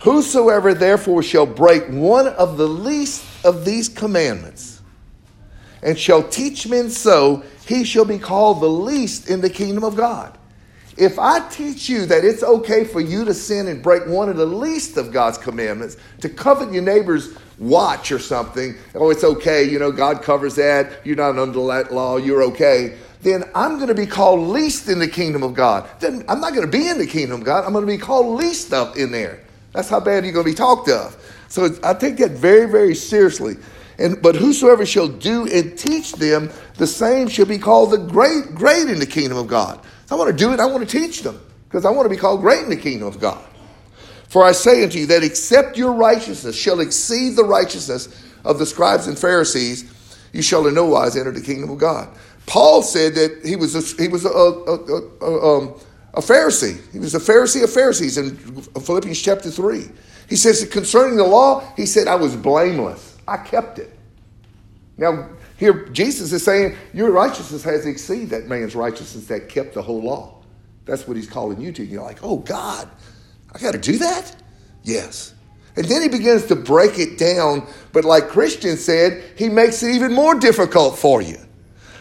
[0.01, 4.81] Whosoever therefore shall break one of the least of these commandments
[5.83, 9.95] and shall teach men so, he shall be called the least in the kingdom of
[9.95, 10.35] God.
[10.97, 14.37] If I teach you that it's okay for you to sin and break one of
[14.37, 19.63] the least of God's commandments, to covet your neighbor's watch or something, oh, it's okay,
[19.63, 23.89] you know, God covers that, you're not under that law, you're okay, then I'm going
[23.89, 25.89] to be called least in the kingdom of God.
[25.99, 27.97] Then I'm not going to be in the kingdom of God, I'm going to be
[27.97, 29.41] called least up in there.
[29.73, 31.17] That's how bad you're going to be talked of.
[31.49, 33.57] So I take that very, very seriously.
[33.97, 38.53] And but whosoever shall do and teach them, the same shall be called the great,
[38.53, 39.79] great in the kingdom of God.
[40.09, 40.59] I want to do it.
[40.59, 43.07] I want to teach them because I want to be called great in the kingdom
[43.07, 43.43] of God.
[44.27, 48.65] For I say unto you that except your righteousness shall exceed the righteousness of the
[48.65, 49.91] scribes and Pharisees,
[50.33, 52.09] you shall in no wise enter the kingdom of God.
[52.45, 54.75] Paul said that he was a, he was a, a,
[55.25, 55.73] a, um,
[56.13, 56.79] a Pharisee.
[56.91, 59.85] He was a Pharisee of Pharisees in Philippians chapter 3.
[60.29, 63.17] He says concerning the law, he said, I was blameless.
[63.27, 63.97] I kept it.
[64.97, 69.81] Now, here Jesus is saying, Your righteousness has exceeded that man's righteousness that kept the
[69.81, 70.41] whole law.
[70.85, 71.81] That's what he's calling you to.
[71.81, 72.89] And you're like, Oh, God,
[73.53, 74.35] I got to do that?
[74.83, 75.33] Yes.
[75.77, 79.93] And then he begins to break it down, but like Christian said, he makes it
[79.93, 81.37] even more difficult for you.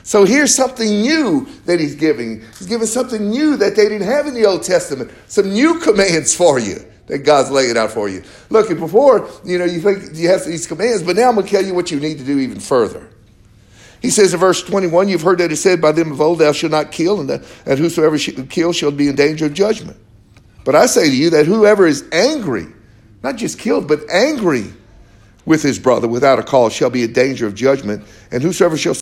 [0.05, 2.41] So here's something new that he's giving.
[2.59, 5.11] He's giving something new that they didn't have in the Old Testament.
[5.27, 8.23] Some new commands for you that God's laying out for you.
[8.51, 11.47] Look, and before, you know, you think you have these commands, but now I'm going
[11.47, 13.09] to tell you what you need to do even further.
[14.05, 16.53] He says in verse 21, You've heard that it said by them of old, Thou
[16.53, 19.97] shalt not kill, and, the, and whosoever shall kill shall be in danger of judgment.
[20.63, 22.67] But I say to you that whoever is angry,
[23.23, 24.67] not just killed, but angry
[25.47, 28.93] with his brother without a cause shall be in danger of judgment, and whosoever shall